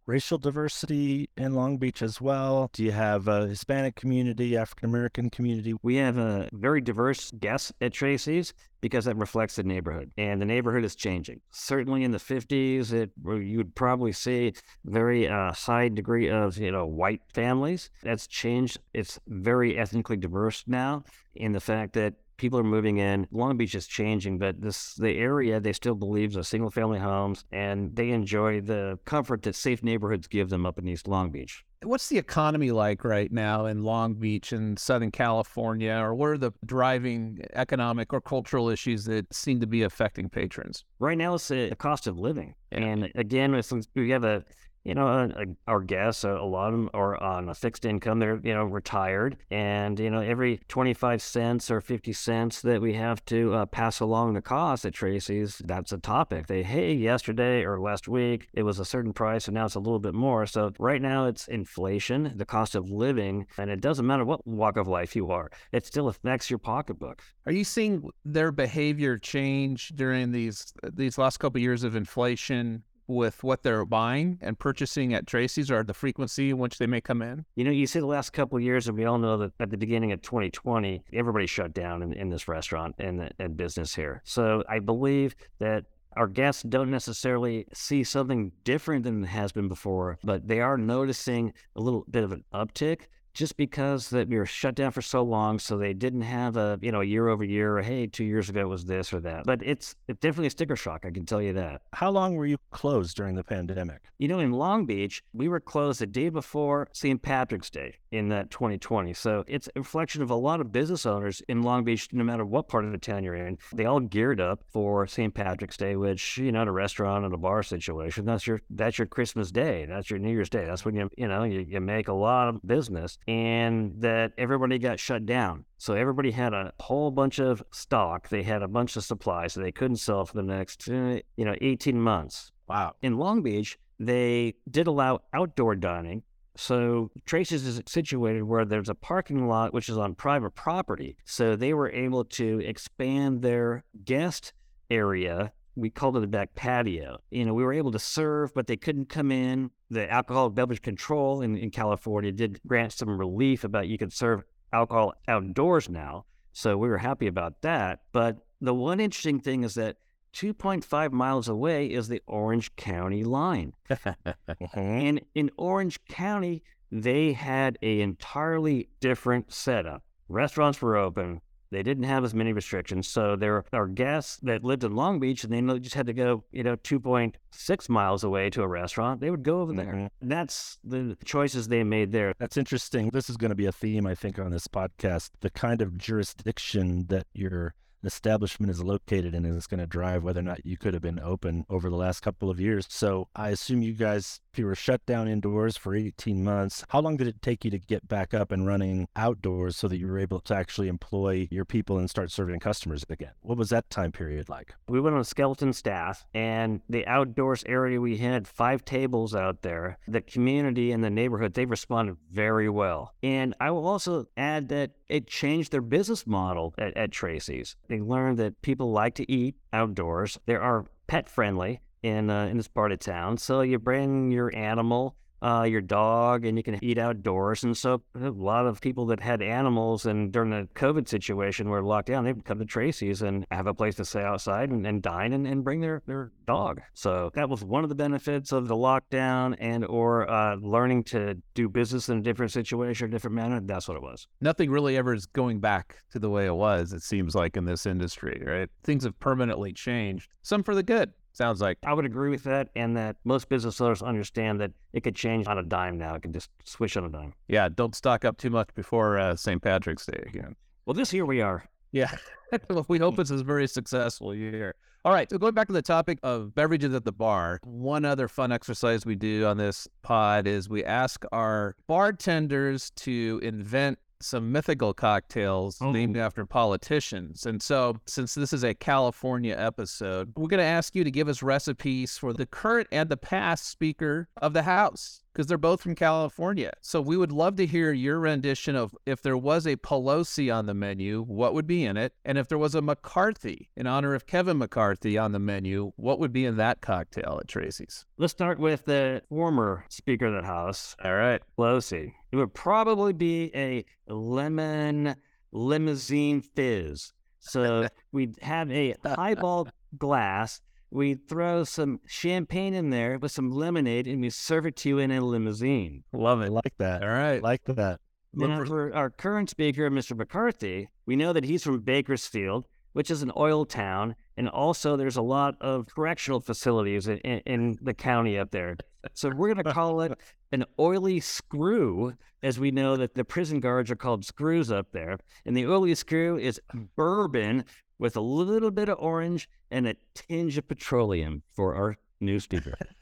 Racial 0.08 0.38
diversity 0.38 1.30
in 1.36 1.54
Long 1.54 1.78
Beach 1.78 2.02
as 2.02 2.22
well? 2.22 2.70
Do 2.72 2.82
you 2.82 2.94
have 2.94 3.28
a 3.28 3.46
Hispanic 3.46 3.96
community, 3.96 4.56
African 4.56 4.88
American 4.88 5.30
community? 5.30 5.74
We 5.84 5.96
have 5.96 6.18
a 6.18 6.48
very 6.54 6.80
diverse 6.80 7.30
guest 7.32 7.74
at 7.82 7.92
Tracy's 7.92 8.54
because 8.80 9.04
that 9.04 9.18
reflects 9.18 9.58
the 9.58 9.64
neighborhood, 9.64 10.12
and 10.18 10.42
the 10.42 10.46
neighborhood 10.46 10.86
is 10.86 10.96
changing. 10.96 11.42
Certainly 11.52 12.06
in 12.06 12.12
the 12.12 12.20
50s, 12.20 12.94
it 12.94 13.12
you 13.26 13.58
would 13.58 13.76
probably 13.76 14.14
see 14.14 14.54
very 14.86 15.28
uh, 15.28 15.52
high 15.52 15.90
degree 15.90 16.30
of 16.30 16.58
you 16.58 16.72
know 16.72 16.86
white 16.86 17.24
families. 17.34 17.90
That's 18.02 18.28
changed. 18.28 18.78
It's 18.94 19.20
very 19.28 19.78
ethnically 19.78 20.16
diverse 20.16 20.64
now 20.68 21.04
in 21.36 21.52
the 21.52 21.60
fact 21.60 21.92
that 21.94 22.14
people 22.38 22.60
are 22.60 22.64
moving 22.64 22.98
in. 22.98 23.28
Long 23.32 23.58
Beach 23.58 23.76
is 23.76 23.88
changing, 23.88 24.38
but 24.38 24.62
this 24.62 24.96
the 24.96 25.18
area 25.18 25.60
they 25.60 25.74
still 25.74 25.96
believe 25.96 26.38
are 26.38 26.44
single 26.44 26.70
family 26.70 27.00
homes, 27.00 27.44
and 27.52 27.96
they 27.96 28.12
enjoy 28.12 28.62
the 28.62 29.00
comfort 29.06 29.44
that 29.44 29.56
safe 29.56 29.84
neighborhoods 29.84 30.28
give 30.28 30.50
them 30.50 30.66
up 30.66 30.80
in 30.80 30.88
East 30.88 31.08
Long 31.08 31.32
Beach. 31.32 31.64
What's 31.84 32.10
the 32.10 32.18
economy 32.18 32.72
like 32.72 33.04
right 33.04 33.32
now 33.32 33.68
in 33.68 33.84
Long 33.84 34.16
Beach 34.16 34.52
and 34.52 34.80
Southern 34.80 35.12
California, 35.12 35.94
or 35.94 36.16
what 36.16 36.30
are 36.30 36.38
the 36.38 36.52
driving 36.66 37.40
economic 37.54 38.14
or 38.14 38.22
cultural 38.22 38.70
issues 38.70 39.06
that 39.06 39.32
seem 39.32 39.60
to 39.60 39.68
be 39.68 39.84
affecting 39.84 40.30
patrons? 40.30 40.86
Right 41.00 41.18
now, 41.18 41.36
it's 41.36 41.50
the 41.50 41.76
cost 41.78 42.08
of 42.08 42.18
living, 42.18 42.56
yeah. 42.72 42.80
and 42.80 43.12
again, 43.16 43.62
since 43.62 43.88
we 43.96 44.10
have 44.10 44.24
a 44.24 44.44
you 44.88 44.96
know, 44.96 45.08
uh, 45.10 45.46
our 45.68 45.82
guests, 45.82 46.24
a 46.24 46.32
lot 46.32 46.68
of 46.68 46.72
them 46.72 46.90
are 46.94 47.22
on 47.22 47.50
a 47.50 47.54
fixed 47.54 47.84
income. 47.84 48.20
They're, 48.20 48.40
you 48.42 48.54
know, 48.54 48.64
retired. 48.64 49.36
And, 49.52 50.00
you 50.00 50.10
know, 50.10 50.22
every 50.22 50.62
25 50.70 51.22
cents 51.22 51.70
or 51.70 51.82
50 51.82 52.14
cents 52.14 52.62
that 52.62 52.80
we 52.80 52.94
have 52.94 53.24
to 53.26 53.54
uh, 53.54 53.66
pass 53.66 54.00
along 54.00 54.34
the 54.34 54.42
cost 54.42 54.86
at 54.86 54.94
Tracy's, 54.94 55.62
that's 55.66 55.92
a 55.92 55.98
topic. 55.98 56.48
They, 56.48 56.64
hey, 56.64 56.94
yesterday 56.94 57.64
or 57.64 57.82
last 57.82 58.08
week, 58.08 58.48
it 58.54 58.64
was 58.64 58.80
a 58.80 58.86
certain 58.86 59.12
price 59.12 59.50
and 59.50 59.56
now 59.56 59.66
it's 59.66 59.76
a 59.76 59.80
little 59.80 60.00
bit 60.00 60.14
more. 60.14 60.46
So 60.46 60.72
right 60.80 61.02
now 61.02 61.26
it's 61.26 61.50
inflation, 61.50 62.32
the 62.38 62.46
cost 62.46 62.74
of 62.74 62.90
living, 62.90 63.46
and 63.58 63.70
it 63.70 63.82
doesn't 63.82 64.08
matter 64.08 64.24
what 64.24 64.48
walk 64.48 64.78
of 64.78 64.88
life 64.88 65.18
you 65.18 65.32
are, 65.32 65.52
it 65.74 65.86
still 65.86 66.08
affects 66.08 66.50
your 66.50 66.60
pocketbook. 66.60 67.22
Are 67.46 67.52
you 67.52 67.66
seeing 67.66 68.10
their 68.24 68.54
behavior 68.54 69.18
change 69.18 69.90
during 69.96 70.32
these 70.32 70.74
these 70.94 71.18
last 71.18 71.40
couple 71.40 71.60
of 71.60 71.64
years 71.64 71.84
of 71.84 71.98
inflation? 71.98 72.84
With 73.08 73.44
what 73.44 73.64
they're 73.64 73.86
buying 73.86 74.38
and 74.42 74.58
purchasing 74.60 75.14
at 75.14 75.28
Tracy's 75.28 75.72
or 75.72 75.84
the 75.84 75.94
frequency 75.94 76.50
in 76.50 76.58
which 76.58 76.78
they 76.78 76.88
may 76.88 77.02
come 77.02 77.22
in? 77.22 77.46
You 77.56 77.64
know, 77.64 77.72
you 77.72 77.88
see 77.88 78.00
the 78.00 78.06
last 78.06 78.32
couple 78.32 78.58
of 78.58 78.64
years, 78.64 78.88
and 78.88 78.98
we 78.98 79.06
all 79.06 79.18
know 79.18 79.38
that 79.38 79.54
at 79.60 79.70
the 79.70 79.78
beginning 79.78 80.12
of 80.12 80.22
2020, 80.22 81.04
everybody 81.14 81.48
shut 81.48 81.74
down 81.74 82.02
in, 82.02 82.14
in 82.14 82.30
this 82.30 82.48
restaurant 82.48 82.96
and, 83.00 83.32
and 83.40 83.58
business 83.58 83.96
here. 83.96 84.22
So 84.26 84.64
I 84.70 84.80
believe 84.80 85.36
that 85.60 85.86
our 86.18 86.28
guests 86.28 86.64
don't 86.64 86.90
necessarily 86.90 87.66
see 87.74 88.04
something 88.04 88.52
different 88.64 89.04
than 89.04 89.24
has 89.24 89.52
been 89.52 89.68
before, 89.68 90.18
but 90.24 90.48
they 90.48 90.60
are 90.62 90.78
noticing 90.78 91.54
a 91.76 91.82
little 91.82 92.06
bit 92.10 92.24
of 92.24 92.32
an 92.32 92.44
uptick 92.54 93.02
just 93.38 93.56
because 93.56 94.10
that 94.10 94.28
we 94.28 94.36
were 94.36 94.48
shut 94.48 94.74
down 94.74 94.92
for 94.92 95.04
so 95.04 95.22
long, 95.22 95.60
so 95.60 95.78
they 95.78 95.94
didn't 95.94 96.24
have 96.24 96.58
a 96.58 96.80
you 96.82 96.92
know 96.92 97.02
year 97.02 97.28
over 97.28 97.44
year. 97.44 97.78
Or, 97.78 97.82
hey, 97.84 98.08
two 98.08 98.24
years 98.24 98.50
ago 98.50 98.62
it 98.62 98.68
was 98.68 98.86
this 98.86 99.14
or 99.14 99.20
that. 99.22 99.46
But 99.46 99.62
it's 99.64 99.96
it's 100.08 100.20
definitely 100.20 100.48
a 100.48 100.52
sticker 100.52 100.76
shock. 100.76 101.06
I 101.06 101.12
can 101.12 101.26
tell 101.26 101.42
you 101.42 101.54
that. 101.54 101.84
How 101.94 102.10
long 102.10 102.36
were 102.36 102.48
you 102.48 102.58
closed 102.72 103.16
during 103.16 103.36
the 103.36 103.44
pandemic? 103.44 104.02
You 104.18 104.28
know, 104.28 104.40
in 104.40 104.52
Long 104.52 104.88
Beach, 104.88 105.24
we 105.34 105.48
were 105.48 105.60
closed 105.60 106.02
the 106.02 106.08
day 106.08 106.30
before 106.30 106.88
St. 106.94 107.22
Patrick's 107.22 107.70
Day 107.70 107.98
in 108.12 108.30
that 108.30 108.50
2020. 108.50 109.14
So 109.14 109.44
it's 109.48 109.68
a 109.76 109.80
reflection 109.80 110.22
of 110.22 110.32
a 110.32 110.36
lot 110.36 110.60
of 110.60 110.72
business 110.72 111.06
owners 111.06 111.42
in 111.48 111.62
Long 111.62 111.84
Beach, 111.84 112.08
no 112.12 112.24
matter 112.24 112.46
what 112.46 112.68
part 112.68 112.86
of 112.86 112.92
the 112.92 112.98
town 112.98 113.24
you're 113.24 113.36
in. 113.36 113.60
They 113.74 113.86
all 113.86 114.00
geared 114.00 114.42
up 114.42 114.64
for 114.70 115.06
St. 115.06 115.34
Patrick's 115.34 115.78
Day, 115.78 115.96
which 115.96 116.40
you 116.40 116.52
know, 116.52 116.64
in 116.64 116.68
a 116.68 116.72
restaurant 116.72 117.24
and 117.26 117.34
a 117.34 117.38
bar 117.38 117.62
situation, 117.62 118.26
that's 118.26 118.48
your 118.48 118.62
that's 118.72 118.98
your 118.98 119.08
Christmas 119.08 119.52
Day, 119.52 119.86
that's 119.86 120.10
your 120.10 120.18
New 120.20 120.32
Year's 120.32 120.50
Day. 120.50 120.66
That's 120.66 120.84
when 120.84 120.96
you 120.96 121.10
you 121.18 121.28
know 121.28 121.44
you, 121.44 121.60
you 121.60 121.80
make 121.80 122.08
a 122.08 122.14
lot 122.14 122.50
of 122.50 122.66
business 122.66 123.20
and 123.28 123.94
that 124.02 124.32
everybody 124.38 124.80
got 124.80 125.00
shut 125.00 125.26
down. 125.26 125.66
So 125.78 125.94
everybody 125.94 126.32
had 126.32 126.54
a 126.54 126.72
whole 126.80 127.12
bunch 127.12 127.40
of 127.40 127.62
stock. 127.72 128.30
They 128.30 128.44
had 128.44 128.64
a 128.64 128.68
bunch 128.68 128.96
of 128.96 129.04
supplies 129.04 129.54
that 129.54 129.62
they 129.62 129.72
couldn't 129.72 129.98
sell 129.98 130.26
for 130.26 130.34
the 130.34 130.44
next, 130.44 130.88
uh, 130.90 131.20
you 131.36 131.46
know, 131.46 131.56
18 131.60 132.00
months. 132.00 132.52
Wow. 132.68 132.96
In 133.02 133.18
Long 133.18 133.42
Beach, 133.44 133.78
they 134.00 134.56
did 134.70 134.88
allow 134.88 135.20
outdoor 135.34 135.76
dining. 135.76 136.24
So 136.56 137.12
Tracy's 137.26 137.66
is 137.66 137.82
situated 137.86 138.44
where 138.44 138.66
there's 138.66 138.90
a 138.90 138.96
parking 138.96 139.48
lot 139.48 139.74
which 139.74 139.90
is 139.90 139.98
on 139.98 140.16
private 140.16 140.52
property. 140.52 141.18
So 141.26 141.56
they 141.56 141.74
were 141.74 141.92
able 141.92 142.26
to 142.26 142.60
expand 142.60 143.42
their 143.42 143.84
guest 144.06 144.54
area 144.90 145.52
we 145.78 145.92
called 145.92 146.18
it 146.18 146.24
a 146.24 146.28
back 146.28 146.56
patio. 146.56 147.20
You 147.30 147.46
know, 147.46 147.54
we 147.54 147.64
were 147.64 147.72
able 147.72 147.92
to 147.92 148.00
serve, 148.00 148.54
but 148.54 148.66
they 148.66 148.76
couldn't 148.76 149.10
come 149.10 149.32
in. 149.32 149.70
The 149.92 150.12
alcoholic 150.12 150.56
beverage 150.56 150.82
control 150.82 151.42
in, 151.42 151.56
in 151.56 151.70
California 151.70 152.32
did 152.32 152.60
grant 152.66 152.94
some 152.94 153.18
relief 153.18 153.64
about 153.64 153.88
you 153.88 153.98
could 153.98 154.12
serve 154.12 154.44
alcohol 154.74 155.14
outdoors 155.28 155.88
now. 155.88 156.26
So 156.52 156.78
we 156.78 156.90
were 156.90 156.98
happy 156.98 157.28
about 157.28 157.62
that. 157.62 158.00
But 158.12 158.40
the 158.60 158.74
one 158.74 159.00
interesting 159.00 159.40
thing 159.40 159.64
is 159.64 159.76
that 159.76 159.98
2.5 160.34 161.12
miles 161.12 161.48
away 161.48 161.86
is 161.86 162.08
the 162.08 162.22
Orange 162.26 162.76
County 162.76 163.24
line. 163.24 163.74
Mm-hmm. 163.90 164.80
and 164.80 165.22
in 165.36 165.52
Orange 165.58 166.04
County, 166.06 166.64
they 166.92 167.34
had 167.34 167.78
a 167.84 168.02
entirely 168.02 168.90
different 169.00 169.54
setup. 169.54 170.04
Restaurants 170.30 170.82
were 170.82 170.98
open, 170.98 171.42
they 171.72 171.84
didn't 171.84 172.04
have 172.04 172.24
as 172.24 172.34
many 172.34 172.54
restrictions. 172.54 173.08
So 173.08 173.36
there 173.36 173.66
are 173.74 173.88
guests 173.88 174.40
that 174.44 174.64
lived 174.64 174.84
in 174.84 174.96
Long 174.96 175.20
Beach 175.20 175.44
and 175.44 175.54
they 175.54 175.80
just 175.80 175.96
had 175.96 176.08
to 176.08 176.14
go, 176.14 176.44
you 176.52 176.64
know, 176.64 176.76
2.6 176.78 177.90
miles 177.90 178.24
away 178.24 178.50
to 178.52 178.62
a 178.62 178.68
restaurant. 178.68 179.22
They 179.22 179.30
would 179.32 179.44
go 179.44 179.62
over 179.62 179.74
there. 179.74 179.94
Mm-hmm. 179.94 180.30
That's 180.30 180.78
the 180.84 181.18
choices 181.26 181.68
they 181.68 181.84
made 181.84 182.12
there. 182.12 182.34
That's 182.40 182.58
interesting. 182.58 183.10
This 183.12 183.30
is 183.30 183.38
going 183.38 183.50
to 183.50 183.56
be 183.56 183.66
a 183.66 183.72
theme, 183.72 184.06
I 184.06 184.16
think, 184.16 184.40
on 184.40 184.52
this 184.52 184.68
podcast. 184.68 185.32
The 185.42 185.50
kind 185.50 185.82
of 185.82 185.98
jurisdiction 185.98 187.08
that 187.08 187.28
you're 187.34 187.74
establishment 188.04 188.72
is 188.72 188.82
located 188.82 189.34
in 189.34 189.46
is 189.46 189.68
going 189.68 189.80
to 189.80 189.88
drive 189.88 190.24
whether 190.24 190.40
or 190.40 190.44
not 190.44 190.66
you 190.66 190.78
could 190.78 190.94
have 190.94 191.02
been 191.02 191.20
open 191.20 191.66
over 191.70 191.90
the 191.90 191.96
last 191.96 192.22
couple 192.22 192.50
of 192.50 192.60
years. 192.60 192.86
So 192.90 193.28
I 193.36 193.50
assume 193.50 193.82
you 193.82 193.94
guys, 193.94 194.40
you 194.58 194.66
were 194.66 194.76
shut 194.76 195.06
down 195.06 195.28
indoors 195.28 195.78
for 195.78 195.96
18 195.96 196.44
months, 196.44 196.86
how 196.90 197.00
long 197.00 197.18
did 197.18 197.28
it 197.28 197.42
take 197.42 197.66
you 197.66 197.72
to 197.72 197.80
get 197.80 198.08
back 198.08 198.34
up 198.34 198.52
and 198.52 198.68
running 198.68 199.08
outdoors 199.16 199.76
so 199.76 199.88
that 199.88 199.98
you 199.98 200.08
were 200.08 200.20
able 200.20 200.40
to 200.42 200.56
actually 200.56 200.88
employ 200.88 201.48
your 201.52 201.66
people 201.66 201.98
and 201.98 202.10
start 202.10 202.32
serving 202.32 202.60
customers 202.60 203.04
again? 203.10 203.32
What 203.42 203.58
was 203.58 203.70
that 203.70 203.90
time 203.90 204.12
period 204.12 204.50
like? 204.50 204.74
We 204.88 205.00
went 205.00 205.16
on 205.16 205.24
skeleton 205.24 205.74
staff, 205.74 206.26
and 206.34 206.82
the 206.90 207.06
outdoors 207.08 207.64
area, 207.68 208.00
we 208.00 208.18
had 208.18 208.48
five 208.48 208.86
tables 208.86 209.36
out 209.36 209.62
there. 209.62 209.98
The 210.08 210.22
community 210.22 210.92
and 210.92 211.04
the 211.04 211.10
neighborhood, 211.10 211.54
they 211.54 211.66
responded 211.66 212.18
very 212.32 212.70
well. 212.70 213.14
And 213.24 213.56
I 213.60 213.72
will 213.72 213.88
also 213.88 214.26
add 214.38 214.70
that 214.70 214.92
it 215.10 215.28
changed 215.28 215.72
their 215.72 215.82
business 215.82 216.28
model 216.28 216.74
at, 216.78 216.96
at 216.98 217.12
Tracy's. 217.12 217.76
They 217.88 218.00
learned 218.00 218.40
that 218.40 218.62
people 218.62 218.92
like 218.92 219.16
to 219.16 219.32
eat 219.32 219.56
outdoors. 219.74 220.38
They 220.46 220.56
are 220.56 220.86
pet 221.08 221.30
friendly 221.30 221.80
in 222.04 222.30
uh, 222.30 222.46
in 222.46 222.58
this 222.58 222.68
part 222.68 222.92
of 222.92 223.00
town. 223.00 223.38
So 223.38 223.62
you 223.62 223.80
bring 223.80 224.32
your 224.32 224.56
animal 224.56 225.16
uh, 225.42 225.66
your 225.70 225.82
dog 225.82 226.46
and 226.46 226.58
you 226.58 226.64
can 226.64 226.84
eat 226.84 226.98
outdoors. 226.98 227.64
And 227.64 227.78
so 227.78 228.02
a 228.16 228.30
lot 228.30 228.66
of 228.66 228.82
people 228.82 229.06
that 229.08 229.20
had 229.20 229.42
animals 229.42 230.06
and 230.06 230.32
during 230.32 230.50
the 230.50 230.68
COVID 230.76 231.08
situation 231.08 231.70
were 231.70 231.84
locked 231.84 232.08
down, 232.08 232.26
they'd 232.26 232.44
come 232.44 232.60
to 232.60 232.66
Tracy's 232.66 233.22
and 233.22 233.46
have 233.52 233.68
a 233.68 233.74
place 233.74 233.96
to 233.96 234.06
stay 234.06 234.24
outside 234.24 234.70
and, 234.70 234.86
and 234.86 235.02
dine 235.02 235.34
and, 235.34 235.46
and 235.46 235.64
bring 235.64 235.82
their, 235.82 236.02
their 236.08 236.32
dog. 236.46 236.82
So 236.94 237.32
that 237.36 237.50
was 237.50 237.64
one 237.64 237.84
of 237.84 237.90
the 237.90 237.96
benefits 237.96 238.52
of 238.52 238.68
the 238.68 238.76
lockdown 238.76 239.56
and 239.60 239.86
or 239.86 240.30
uh, 240.30 240.56
learning 240.56 241.04
to 241.06 241.36
do 241.54 241.70
business 241.70 242.10
in 242.10 242.18
a 242.18 242.22
different 242.22 242.52
situation, 242.52 243.08
a 243.08 243.12
different 243.12 243.36
manner. 243.36 243.60
That's 243.62 243.88
what 243.88 243.98
it 243.98 244.04
was. 244.04 244.28
Nothing 244.42 244.72
really 244.72 244.98
ever 244.98 245.14
is 245.14 245.26
going 245.26 245.60
back 245.60 245.98
to 246.12 246.20
the 246.20 246.30
way 246.30 246.46
it 246.46 246.56
was, 246.56 246.94
it 246.94 247.04
seems 247.04 247.36
like 247.36 247.58
in 247.58 247.66
this 247.66 247.86
industry, 247.86 248.42
right? 248.46 248.70
Things 248.84 249.04
have 249.04 249.20
permanently 249.20 249.74
changed, 249.74 250.32
some 250.42 250.64
for 250.64 250.74
the 250.74 250.84
good. 250.84 251.14
Sounds 251.38 251.62
like 251.62 251.78
I 251.86 251.94
would 251.94 252.06
agree 252.06 252.32
with 252.32 252.44
that, 252.46 252.70
and 252.76 252.98
that 252.98 253.18
most 253.24 253.48
business 253.48 253.80
owners 253.80 254.02
understand 254.02 254.60
that 254.60 254.72
it 254.94 255.04
could 255.04 255.16
change 255.16 255.46
on 255.46 255.60
a 255.60 255.64
dime 255.64 256.00
now. 256.00 256.16
It 256.16 256.24
can 256.24 256.34
just 256.34 256.50
switch 256.64 256.98
on 256.98 257.06
a 257.06 257.10
dime. 257.10 257.32
Yeah, 257.48 257.70
don't 257.70 257.94
stock 257.94 258.26
up 258.26 258.40
too 258.40 258.50
much 258.50 258.74
before 258.74 259.20
uh, 259.20 259.36
St. 259.36 259.62
Patrick's 259.62 260.08
Day 260.08 260.24
again. 260.26 260.56
Well, 260.88 260.96
this 260.96 261.14
year 261.14 261.28
we 261.28 261.42
are. 261.42 261.64
Yeah, 261.92 262.10
we 262.88 262.98
hope 262.98 263.20
it's 263.20 263.30
a 263.30 263.44
very 263.44 263.68
successful 263.68 264.34
year. 264.34 264.74
All 265.06 265.14
right, 265.14 265.30
so 265.30 265.38
going 265.38 265.54
back 265.54 265.68
to 265.68 265.74
the 265.74 265.84
topic 265.84 266.18
of 266.24 266.56
beverages 266.56 266.96
at 266.96 267.06
the 267.06 267.12
bar, 267.12 267.60
one 267.64 268.04
other 268.04 268.28
fun 268.28 268.52
exercise 268.52 269.06
we 269.06 269.14
do 269.14 269.46
on 269.46 269.58
this 269.58 269.88
pod 270.02 270.48
is 270.48 270.68
we 270.68 270.84
ask 270.84 271.24
our 271.32 271.76
bartenders 271.86 272.90
to 272.96 273.40
invent 273.44 274.00
some 274.22 274.52
mythical 274.52 274.94
cocktails 274.94 275.78
oh. 275.82 275.92
named 275.92 276.18
after 276.18 276.46
politicians. 276.46 277.46
And 277.46 277.62
so, 277.62 277.98
since 278.06 278.36
this 278.36 278.54
is 278.54 278.64
a 278.64 278.74
California 278.74 279.56
episode, 279.58 280.34
we're 280.36 280.48
going 280.48 280.60
to 280.60 280.64
ask 280.64 280.96
you 280.96 281.04
to 281.04 281.12
give 281.12 281.28
us 281.28 281.44
recipes 281.44 282.18
for 282.18 282.34
the 282.34 282.46
current 282.46 282.88
and 282.92 283.10
the 283.10 283.18
past 283.18 283.68
Speaker 283.68 284.30
of 284.38 284.54
the 284.54 284.64
House 284.64 285.24
because 285.38 285.46
they're 285.46 285.58
both 285.60 285.82
from 285.82 285.94
California. 285.94 286.72
So 286.82 287.00
we 287.00 287.16
would 287.16 287.32
love 287.32 287.58
to 287.58 287.68
hear 287.68 287.94
your 287.94 288.20
rendition 288.20 288.76
of 288.76 288.96
if 289.06 289.22
there 289.22 289.38
was 289.38 289.68
a 289.68 289.76
Pelosi 289.76 290.52
on 290.52 290.66
the 290.66 290.74
menu, 290.74 291.22
what 291.22 291.54
would 291.54 291.68
be 291.68 291.86
in 291.86 291.96
it? 291.96 292.14
And 292.26 292.40
if 292.40 292.48
there 292.48 292.58
was 292.58 292.74
a 292.74 292.82
McCarthy 292.82 293.70
in 293.78 293.86
honor 293.86 294.16
of 294.16 294.26
Kevin 294.26 294.58
McCarthy 294.58 295.16
on 295.16 295.34
the 295.34 295.40
menu, 295.40 295.92
what 295.96 296.18
would 296.18 296.34
be 296.34 296.48
in 296.48 296.58
that 296.58 296.82
cocktail 296.82 297.38
at 297.40 297.48
Tracy's? 297.48 298.04
Let's 298.18 298.34
start 298.34 298.58
with 298.58 298.86
the 298.86 299.22
former 299.30 299.86
Speaker 299.90 300.26
of 300.26 300.42
the 300.42 300.48
House. 300.48 300.96
All 301.06 301.14
right. 301.14 301.40
Pelosi. 301.56 302.14
It 302.32 302.36
would 302.36 302.56
probably 302.56 303.14
be 303.14 303.52
a 303.54 303.86
lemon 304.08 305.18
limousine 305.52 306.42
fizz. 306.42 307.14
So 307.42 307.88
we'd 308.12 308.40
have 308.42 308.72
a 308.72 308.96
highball 309.06 309.68
glass 310.00 310.62
we 310.92 311.16
throw 311.16 311.64
some 311.64 312.00
champagne 312.06 312.74
in 312.74 312.90
there 312.90 313.18
with 313.18 313.32
some 313.32 313.52
lemonade 313.52 314.08
and 314.08 314.22
we 314.22 314.30
serve 314.30 314.66
it 314.66 314.76
to 314.78 314.90
you 314.90 315.00
in 315.00 315.12
a 315.12 315.22
limousine. 315.22 316.04
Love 316.14 316.42
it. 316.42 316.52
Like 316.52 316.74
that. 316.78 317.04
All 317.04 317.10
right. 317.10 317.42
Like 317.42 317.64
that. 317.66 318.00
Now, 318.34 318.64
for 318.66 318.94
our 318.94 319.10
current 319.10 319.50
speaker, 319.50 319.90
Mr. 319.90 320.16
McCarthy, 320.16 320.90
we 321.06 321.16
know 321.16 321.34
that 321.34 321.44
he's 321.44 321.64
from 321.64 321.80
Bakersfield, 321.80 322.68
which 322.94 323.10
is 323.10 323.24
an 323.24 323.32
oil 323.36 323.66
town. 323.66 324.16
And 324.36 324.48
also, 324.48 324.96
there's 324.96 325.18
a 325.18 325.22
lot 325.22 325.56
of 325.60 325.88
correctional 325.88 326.40
facilities 326.40 327.08
in, 327.08 327.18
in 327.18 327.78
the 327.82 327.94
county 327.94 328.38
up 328.38 328.52
there. 328.52 328.78
So 329.14 329.30
we're 329.30 329.54
going 329.54 329.66
to 329.66 329.74
call 329.74 330.02
it 330.02 330.12
an 330.52 330.66
oily 330.80 331.20
screw, 331.20 332.14
as 332.44 332.60
we 332.60 332.70
know 332.70 332.96
that 332.98 333.16
the 333.16 333.26
prison 333.26 333.60
guards 333.60 333.90
are 333.90 333.96
called 333.96 334.24
screws 334.24 334.72
up 334.72 334.92
there. 334.92 335.18
And 335.46 335.58
the 335.58 335.66
oily 335.66 335.96
screw 335.96 336.38
is 336.38 336.62
bourbon 336.96 337.66
with 338.00 338.16
a 338.16 338.22
little 338.22 338.72
bit 338.72 338.90
of 338.90 338.98
orange 339.00 339.50
and 339.72 339.88
a 339.88 339.96
tinge 340.14 340.58
of 340.58 340.68
petroleum 340.68 341.44
for 341.54 341.76
our 341.76 341.98
new 342.20 342.40
speaker. 342.40 342.74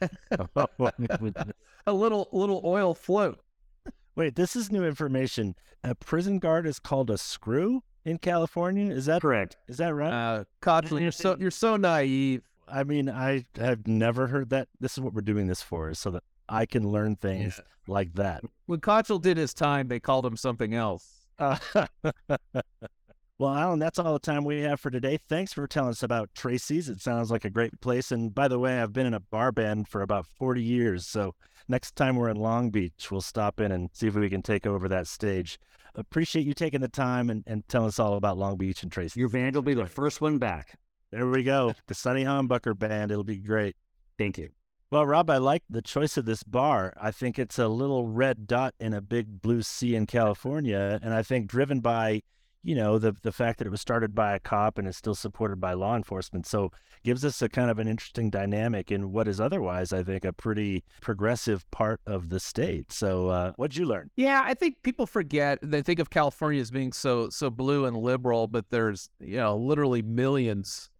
a 1.86 1.92
little 1.92 2.28
little 2.32 2.60
oil 2.64 2.94
float. 2.94 3.40
Wait, 4.14 4.34
this 4.34 4.56
is 4.56 4.72
new 4.72 4.84
information. 4.84 5.54
A 5.84 5.94
prison 5.94 6.38
guard 6.38 6.66
is 6.66 6.78
called 6.78 7.10
a 7.10 7.18
screw 7.18 7.82
in 8.04 8.18
California. 8.18 8.92
Is 8.92 9.06
that 9.06 9.22
correct? 9.22 9.56
Is 9.68 9.76
that 9.78 9.94
right? 9.94 10.12
Uh, 10.12 10.44
Kochel, 10.62 11.00
you're 11.00 11.12
so 11.12 11.36
you're 11.38 11.50
so 11.50 11.76
naive. 11.76 12.42
I 12.68 12.82
mean, 12.82 13.08
I 13.08 13.44
have 13.56 13.86
never 13.86 14.26
heard 14.26 14.50
that. 14.50 14.68
This 14.80 14.92
is 14.94 15.00
what 15.00 15.12
we're 15.12 15.20
doing 15.20 15.46
this 15.46 15.62
for, 15.62 15.92
so 15.94 16.10
that 16.10 16.24
I 16.48 16.66
can 16.66 16.88
learn 16.88 17.16
things 17.16 17.58
yeah. 17.58 17.92
like 17.92 18.14
that. 18.14 18.42
When 18.66 18.80
Kochel 18.80 19.20
did 19.20 19.36
his 19.36 19.54
time, 19.54 19.88
they 19.88 20.00
called 20.00 20.26
him 20.26 20.36
something 20.36 20.74
else. 20.74 21.26
Uh, 21.38 21.58
Well, 23.38 23.54
Alan, 23.54 23.78
that's 23.78 23.98
all 23.98 24.14
the 24.14 24.18
time 24.18 24.44
we 24.44 24.62
have 24.62 24.80
for 24.80 24.90
today. 24.90 25.18
Thanks 25.18 25.52
for 25.52 25.66
telling 25.66 25.90
us 25.90 26.02
about 26.02 26.30
Tracy's. 26.34 26.88
It 26.88 27.02
sounds 27.02 27.30
like 27.30 27.44
a 27.44 27.50
great 27.50 27.78
place. 27.82 28.10
And 28.10 28.34
by 28.34 28.48
the 28.48 28.58
way, 28.58 28.80
I've 28.80 28.94
been 28.94 29.04
in 29.04 29.12
a 29.12 29.20
bar 29.20 29.52
band 29.52 29.88
for 29.88 30.00
about 30.00 30.26
40 30.38 30.62
years. 30.62 31.06
So 31.06 31.34
next 31.68 31.96
time 31.96 32.16
we're 32.16 32.30
in 32.30 32.38
Long 32.38 32.70
Beach, 32.70 33.10
we'll 33.10 33.20
stop 33.20 33.60
in 33.60 33.72
and 33.72 33.90
see 33.92 34.06
if 34.06 34.14
we 34.14 34.30
can 34.30 34.40
take 34.40 34.66
over 34.66 34.88
that 34.88 35.06
stage. 35.06 35.58
Appreciate 35.94 36.46
you 36.46 36.54
taking 36.54 36.80
the 36.80 36.88
time 36.88 37.28
and, 37.28 37.44
and 37.46 37.68
telling 37.68 37.88
us 37.88 37.98
all 37.98 38.14
about 38.14 38.38
Long 38.38 38.56
Beach 38.56 38.82
and 38.82 38.90
Tracy. 38.90 39.20
Your 39.20 39.28
band 39.28 39.54
will 39.54 39.62
be 39.62 39.74
the 39.74 39.84
first 39.84 40.22
one 40.22 40.38
back. 40.38 40.78
There 41.10 41.26
we 41.26 41.42
go. 41.42 41.74
The 41.88 41.94
Sunny 41.94 42.24
Humbucker 42.24 42.78
Band. 42.78 43.10
It'll 43.10 43.22
be 43.22 43.36
great. 43.36 43.76
Thank 44.16 44.38
you. 44.38 44.48
Well, 44.90 45.04
Rob, 45.04 45.28
I 45.28 45.36
like 45.36 45.62
the 45.68 45.82
choice 45.82 46.16
of 46.16 46.24
this 46.24 46.42
bar. 46.42 46.94
I 46.98 47.10
think 47.10 47.38
it's 47.38 47.58
a 47.58 47.68
little 47.68 48.06
red 48.06 48.46
dot 48.46 48.74
in 48.80 48.94
a 48.94 49.02
big 49.02 49.42
blue 49.42 49.60
sea 49.60 49.94
in 49.94 50.06
California. 50.06 50.98
And 51.02 51.12
I 51.12 51.22
think 51.22 51.48
driven 51.48 51.80
by 51.80 52.22
you 52.66 52.74
know 52.74 52.98
the 52.98 53.14
the 53.22 53.30
fact 53.30 53.58
that 53.58 53.66
it 53.66 53.70
was 53.70 53.80
started 53.80 54.12
by 54.12 54.34
a 54.34 54.40
cop 54.40 54.76
and 54.76 54.88
is 54.88 54.96
still 54.96 55.14
supported 55.14 55.60
by 55.60 55.72
law 55.72 55.94
enforcement. 55.94 56.46
So 56.46 56.72
gives 57.04 57.24
us 57.24 57.40
a 57.40 57.48
kind 57.48 57.70
of 57.70 57.78
an 57.78 57.86
interesting 57.86 58.30
dynamic 58.30 58.90
in 58.90 59.12
what 59.12 59.28
is 59.28 59.40
otherwise 59.40 59.92
i 59.92 60.02
think 60.02 60.24
a 60.24 60.32
pretty 60.32 60.82
progressive 61.00 61.70
part 61.70 62.00
of 62.04 62.30
the 62.30 62.40
state. 62.40 62.90
So 62.90 63.28
uh, 63.28 63.52
what'd 63.52 63.76
you 63.76 63.86
learn? 63.86 64.10
Yeah 64.16 64.42
i 64.44 64.54
think 64.54 64.82
people 64.82 65.06
forget 65.06 65.60
they 65.62 65.82
think 65.82 66.00
of 66.00 66.10
california 66.10 66.60
as 66.60 66.72
being 66.72 66.92
so 66.92 67.28
so 67.30 67.50
blue 67.50 67.84
and 67.84 67.96
liberal 67.96 68.48
but 68.48 68.64
there's 68.70 69.10
you 69.20 69.36
know 69.36 69.56
literally 69.56 70.02
millions 70.02 70.90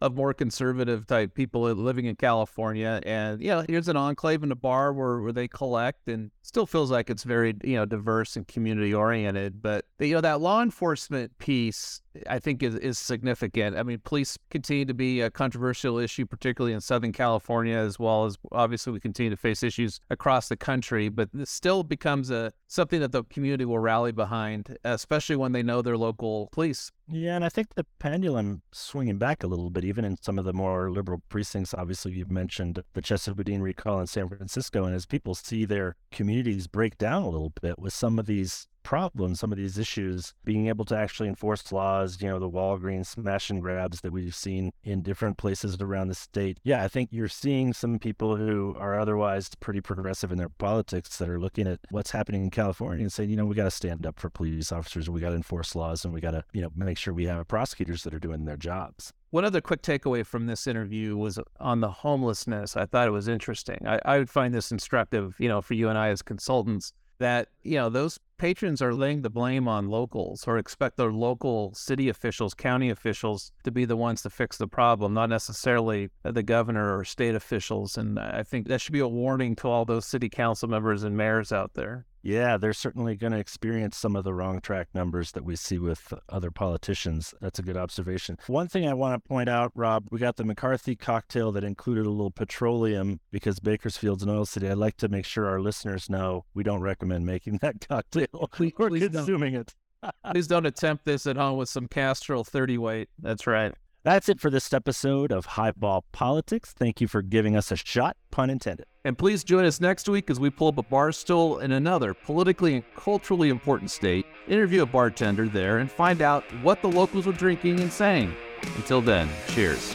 of 0.00 0.14
more 0.14 0.34
conservative 0.34 1.06
type 1.06 1.34
people 1.34 1.62
living 1.62 2.04
in 2.06 2.16
California. 2.16 3.00
And, 3.04 3.40
know, 3.48 3.64
here's 3.68 3.88
an 3.88 3.96
enclave 3.96 4.42
and 4.42 4.52
a 4.52 4.56
bar 4.56 4.92
where, 4.92 5.20
where 5.20 5.32
they 5.32 5.48
collect 5.48 6.08
and 6.08 6.30
still 6.42 6.66
feels 6.66 6.90
like 6.90 7.10
it's 7.10 7.24
very, 7.24 7.54
you 7.62 7.76
know, 7.76 7.86
diverse 7.86 8.36
and 8.36 8.46
community 8.46 8.92
oriented. 8.92 9.62
But, 9.62 9.86
you 9.98 10.14
know, 10.14 10.20
that 10.20 10.40
law 10.40 10.62
enforcement 10.62 11.38
piece, 11.38 12.02
I 12.28 12.38
think 12.38 12.62
is, 12.62 12.74
is 12.76 12.98
significant. 12.98 13.76
I 13.76 13.82
mean, 13.82 14.00
police 14.04 14.38
continue 14.50 14.84
to 14.84 14.94
be 14.94 15.20
a 15.20 15.30
controversial 15.30 15.98
issue, 15.98 16.26
particularly 16.26 16.74
in 16.74 16.80
Southern 16.80 17.12
California, 17.12 17.76
as 17.76 17.98
well 17.98 18.24
as 18.24 18.36
obviously 18.52 18.92
we 18.92 19.00
continue 19.00 19.30
to 19.30 19.36
face 19.36 19.62
issues 19.62 20.00
across 20.10 20.48
the 20.48 20.56
country. 20.56 21.08
But 21.08 21.30
this 21.32 21.50
still 21.50 21.82
becomes 21.82 22.30
a 22.30 22.52
something 22.66 23.00
that 23.00 23.12
the 23.12 23.24
community 23.24 23.64
will 23.64 23.78
rally 23.78 24.12
behind, 24.12 24.76
especially 24.84 25.36
when 25.36 25.52
they 25.52 25.62
know 25.62 25.82
their 25.82 25.96
local 25.96 26.48
police. 26.52 26.90
Yeah, 27.08 27.36
and 27.36 27.44
I 27.44 27.48
think 27.48 27.74
the 27.74 27.86
pendulum 27.98 28.62
swinging 28.72 29.18
back 29.18 29.42
a 29.42 29.46
little 29.46 29.70
bit, 29.70 29.84
even 29.84 30.04
in 30.04 30.16
some 30.22 30.38
of 30.38 30.44
the 30.44 30.52
more 30.52 30.90
liberal 30.90 31.22
precincts. 31.28 31.74
Obviously, 31.74 32.12
you've 32.12 32.30
mentioned 32.30 32.82
the 32.94 33.02
Chesa 33.02 33.34
Boudin 33.34 33.62
recall 33.62 34.00
in 34.00 34.06
San 34.06 34.28
Francisco, 34.28 34.84
and 34.84 34.94
as 34.94 35.06
people 35.06 35.34
see 35.34 35.64
their 35.64 35.96
communities 36.10 36.66
break 36.66 36.96
down 36.96 37.22
a 37.22 37.28
little 37.28 37.52
bit 37.60 37.78
with 37.78 37.92
some 37.92 38.18
of 38.18 38.26
these 38.26 38.68
problems, 38.84 39.40
some 39.40 39.50
of 39.50 39.58
these 39.58 39.78
issues, 39.78 40.34
being 40.44 40.68
able 40.68 40.84
to 40.84 40.96
actually 40.96 41.28
enforce 41.28 41.72
laws, 41.72 42.22
you 42.22 42.28
know, 42.28 42.38
the 42.38 42.48
Walgreens 42.48 43.06
smash 43.06 43.50
and 43.50 43.60
grabs 43.60 44.02
that 44.02 44.12
we've 44.12 44.34
seen 44.34 44.70
in 44.84 45.02
different 45.02 45.38
places 45.38 45.76
around 45.80 46.08
the 46.08 46.14
state. 46.14 46.58
Yeah, 46.62 46.84
I 46.84 46.88
think 46.88 47.08
you're 47.10 47.26
seeing 47.26 47.72
some 47.72 47.98
people 47.98 48.36
who 48.36 48.76
are 48.78 48.98
otherwise 49.00 49.50
pretty 49.58 49.80
progressive 49.80 50.30
in 50.30 50.38
their 50.38 50.48
politics 50.48 51.16
that 51.18 51.28
are 51.28 51.40
looking 51.40 51.66
at 51.66 51.80
what's 51.90 52.12
happening 52.12 52.44
in 52.44 52.50
California 52.50 53.02
and 53.02 53.12
saying, 53.12 53.30
you 53.30 53.36
know, 53.36 53.46
we 53.46 53.56
got 53.56 53.64
to 53.64 53.70
stand 53.70 54.06
up 54.06 54.20
for 54.20 54.30
police 54.30 54.70
officers, 54.70 55.10
we 55.10 55.20
got 55.20 55.30
to 55.30 55.36
enforce 55.36 55.74
laws, 55.74 56.04
and 56.04 56.14
we 56.14 56.20
got 56.20 56.32
to, 56.32 56.44
you 56.52 56.62
know, 56.62 56.70
make 56.76 56.98
sure 56.98 57.12
we 57.12 57.24
have 57.24 57.48
prosecutors 57.48 58.04
that 58.04 58.14
are 58.14 58.20
doing 58.20 58.44
their 58.44 58.56
jobs. 58.56 59.12
One 59.30 59.44
other 59.44 59.60
quick 59.60 59.82
takeaway 59.82 60.24
from 60.24 60.46
this 60.46 60.66
interview 60.66 61.16
was 61.16 61.40
on 61.58 61.80
the 61.80 61.90
homelessness. 61.90 62.76
I 62.76 62.86
thought 62.86 63.08
it 63.08 63.12
was 63.12 63.26
interesting. 63.26 63.84
I, 63.84 63.98
I 64.04 64.18
would 64.18 64.30
find 64.30 64.54
this 64.54 64.70
instructive, 64.70 65.34
you 65.40 65.48
know, 65.48 65.60
for 65.60 65.74
you 65.74 65.88
and 65.88 65.98
I 65.98 66.10
as 66.10 66.22
consultants 66.22 66.92
that 67.18 67.48
you 67.62 67.76
know 67.76 67.88
those 67.88 68.18
patrons 68.44 68.82
are 68.82 68.92
laying 68.92 69.22
the 69.22 69.30
blame 69.30 69.66
on 69.66 69.88
locals 69.88 70.46
or 70.46 70.58
expect 70.58 70.98
their 70.98 71.10
local 71.10 71.72
city 71.72 72.10
officials, 72.10 72.52
county 72.52 72.90
officials 72.90 73.52
to 73.62 73.70
be 73.70 73.86
the 73.86 73.96
ones 73.96 74.20
to 74.20 74.28
fix 74.28 74.58
the 74.58 74.68
problem, 74.68 75.14
not 75.14 75.30
necessarily 75.30 76.10
uh, 76.26 76.30
the 76.30 76.42
governor 76.42 76.94
or 76.94 77.06
state 77.06 77.34
officials. 77.34 77.96
And 77.96 78.20
I 78.20 78.42
think 78.42 78.68
that 78.68 78.82
should 78.82 78.92
be 78.92 79.00
a 79.00 79.08
warning 79.08 79.56
to 79.56 79.68
all 79.68 79.86
those 79.86 80.04
city 80.04 80.28
council 80.28 80.68
members 80.68 81.04
and 81.04 81.16
mayors 81.16 81.52
out 81.52 81.72
there. 81.72 82.04
Yeah, 82.24 82.56
they're 82.56 82.72
certainly 82.72 83.16
going 83.16 83.34
to 83.34 83.38
experience 83.38 83.98
some 83.98 84.16
of 84.16 84.24
the 84.24 84.32
wrong 84.32 84.62
track 84.62 84.88
numbers 84.94 85.32
that 85.32 85.44
we 85.44 85.56
see 85.56 85.78
with 85.78 86.14
other 86.30 86.50
politicians. 86.50 87.34
That's 87.42 87.58
a 87.58 87.62
good 87.62 87.76
observation. 87.76 88.38
One 88.46 88.66
thing 88.66 88.88
I 88.88 88.94
want 88.94 89.22
to 89.22 89.28
point 89.28 89.50
out, 89.50 89.72
Rob, 89.74 90.06
we 90.10 90.18
got 90.18 90.36
the 90.36 90.44
McCarthy 90.44 90.96
cocktail 90.96 91.52
that 91.52 91.64
included 91.64 92.06
a 92.06 92.10
little 92.10 92.30
petroleum 92.30 93.20
because 93.30 93.60
Bakersfield's 93.60 94.22
an 94.22 94.30
oil 94.30 94.46
city. 94.46 94.70
I'd 94.70 94.78
like 94.78 94.96
to 94.98 95.08
make 95.08 95.26
sure 95.26 95.46
our 95.46 95.60
listeners 95.60 96.08
know 96.08 96.46
we 96.54 96.62
don't 96.62 96.80
recommend 96.80 97.26
making 97.26 97.58
that 97.62 97.86
cocktail 97.86 98.48
please, 98.52 98.72
or 98.78 98.88
please 98.88 99.08
consuming 99.10 99.52
don't. 99.52 99.74
it. 100.02 100.14
please 100.32 100.46
don't 100.46 100.64
attempt 100.64 101.04
this 101.04 101.26
at 101.26 101.36
home 101.36 101.58
with 101.58 101.68
some 101.68 101.86
Castrol 101.86 102.42
30 102.42 102.78
weight. 102.78 103.08
That's 103.18 103.46
right. 103.46 103.74
That's 104.04 104.28
it 104.28 104.38
for 104.38 104.50
this 104.50 104.70
episode 104.74 105.32
of 105.32 105.46
Highball 105.46 106.04
Politics. 106.12 106.74
Thank 106.76 107.00
you 107.00 107.08
for 107.08 107.22
giving 107.22 107.56
us 107.56 107.72
a 107.72 107.76
shot, 107.76 108.18
pun 108.30 108.50
intended. 108.50 108.84
And 109.02 109.16
please 109.16 109.42
join 109.42 109.64
us 109.64 109.80
next 109.80 110.10
week 110.10 110.28
as 110.28 110.38
we 110.38 110.50
pull 110.50 110.68
up 110.68 110.76
a 110.76 110.82
bar 110.82 111.10
stool 111.10 111.60
in 111.60 111.72
another 111.72 112.12
politically 112.12 112.74
and 112.74 112.84
culturally 112.94 113.48
important 113.48 113.90
state, 113.90 114.26
interview 114.46 114.82
a 114.82 114.86
bartender 114.86 115.48
there, 115.48 115.78
and 115.78 115.90
find 115.90 116.20
out 116.20 116.44
what 116.62 116.82
the 116.82 116.88
locals 116.88 117.26
are 117.26 117.32
drinking 117.32 117.80
and 117.80 117.90
saying. 117.90 118.34
Until 118.76 119.00
then, 119.00 119.26
cheers. 119.48 119.94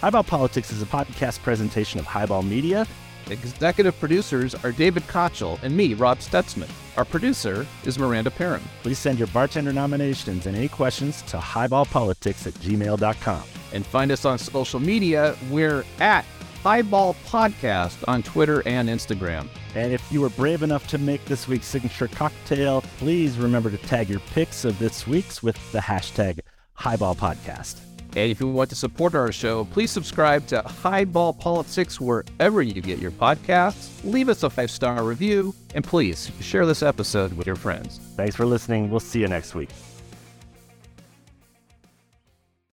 Highball 0.00 0.22
Politics 0.22 0.70
is 0.70 0.82
a 0.82 0.86
podcast 0.86 1.40
presentation 1.42 1.98
of 1.98 2.06
Highball 2.06 2.44
Media. 2.44 2.86
Executive 3.30 3.98
producers 3.98 4.54
are 4.54 4.72
David 4.72 5.04
Kochel 5.04 5.62
and 5.62 5.76
me, 5.76 5.94
Rob 5.94 6.18
Stutzman. 6.18 6.70
Our 6.96 7.04
producer 7.04 7.66
is 7.84 7.98
Miranda 7.98 8.30
Perrin. 8.30 8.62
Please 8.82 8.98
send 8.98 9.18
your 9.18 9.28
bartender 9.28 9.72
nominations 9.72 10.46
and 10.46 10.56
any 10.56 10.68
questions 10.68 11.22
to 11.22 11.38
highballpolitics 11.38 12.46
at 12.46 12.54
gmail.com. 12.54 13.42
And 13.72 13.86
find 13.86 14.12
us 14.12 14.24
on 14.24 14.38
social 14.38 14.80
media. 14.80 15.36
We're 15.50 15.84
at 15.98 16.26
Highball 16.62 17.16
Podcast 17.26 18.06
on 18.06 18.22
Twitter 18.22 18.62
and 18.66 18.88
Instagram. 18.88 19.48
And 19.74 19.92
if 19.92 20.12
you 20.12 20.20
were 20.20 20.30
brave 20.30 20.62
enough 20.62 20.86
to 20.88 20.98
make 20.98 21.24
this 21.24 21.48
week's 21.48 21.66
signature 21.66 22.08
cocktail, 22.08 22.82
please 22.98 23.38
remember 23.38 23.70
to 23.70 23.78
tag 23.78 24.08
your 24.08 24.20
pics 24.32 24.64
of 24.64 24.78
this 24.78 25.06
week's 25.06 25.42
with 25.42 25.56
the 25.72 25.80
hashtag 25.80 26.40
Highball 26.74 27.14
Podcast. 27.14 27.91
And 28.14 28.30
if 28.30 28.40
you 28.40 28.48
want 28.48 28.70
to 28.70 28.76
support 28.76 29.14
our 29.14 29.32
show, 29.32 29.64
please 29.66 29.90
subscribe 29.90 30.46
to 30.48 30.60
Highball 30.62 31.32
Politics 31.32 32.00
wherever 32.00 32.60
you 32.60 32.80
get 32.82 32.98
your 32.98 33.10
podcasts. 33.10 33.88
Leave 34.04 34.28
us 34.28 34.42
a 34.42 34.50
five 34.50 34.70
star 34.70 35.02
review, 35.04 35.54
and 35.74 35.84
please 35.84 36.30
share 36.40 36.66
this 36.66 36.82
episode 36.82 37.32
with 37.34 37.46
your 37.46 37.56
friends. 37.56 37.98
Thanks 38.16 38.36
for 38.36 38.44
listening. 38.44 38.90
We'll 38.90 39.00
see 39.00 39.20
you 39.20 39.28
next 39.28 39.54
week. 39.54 39.70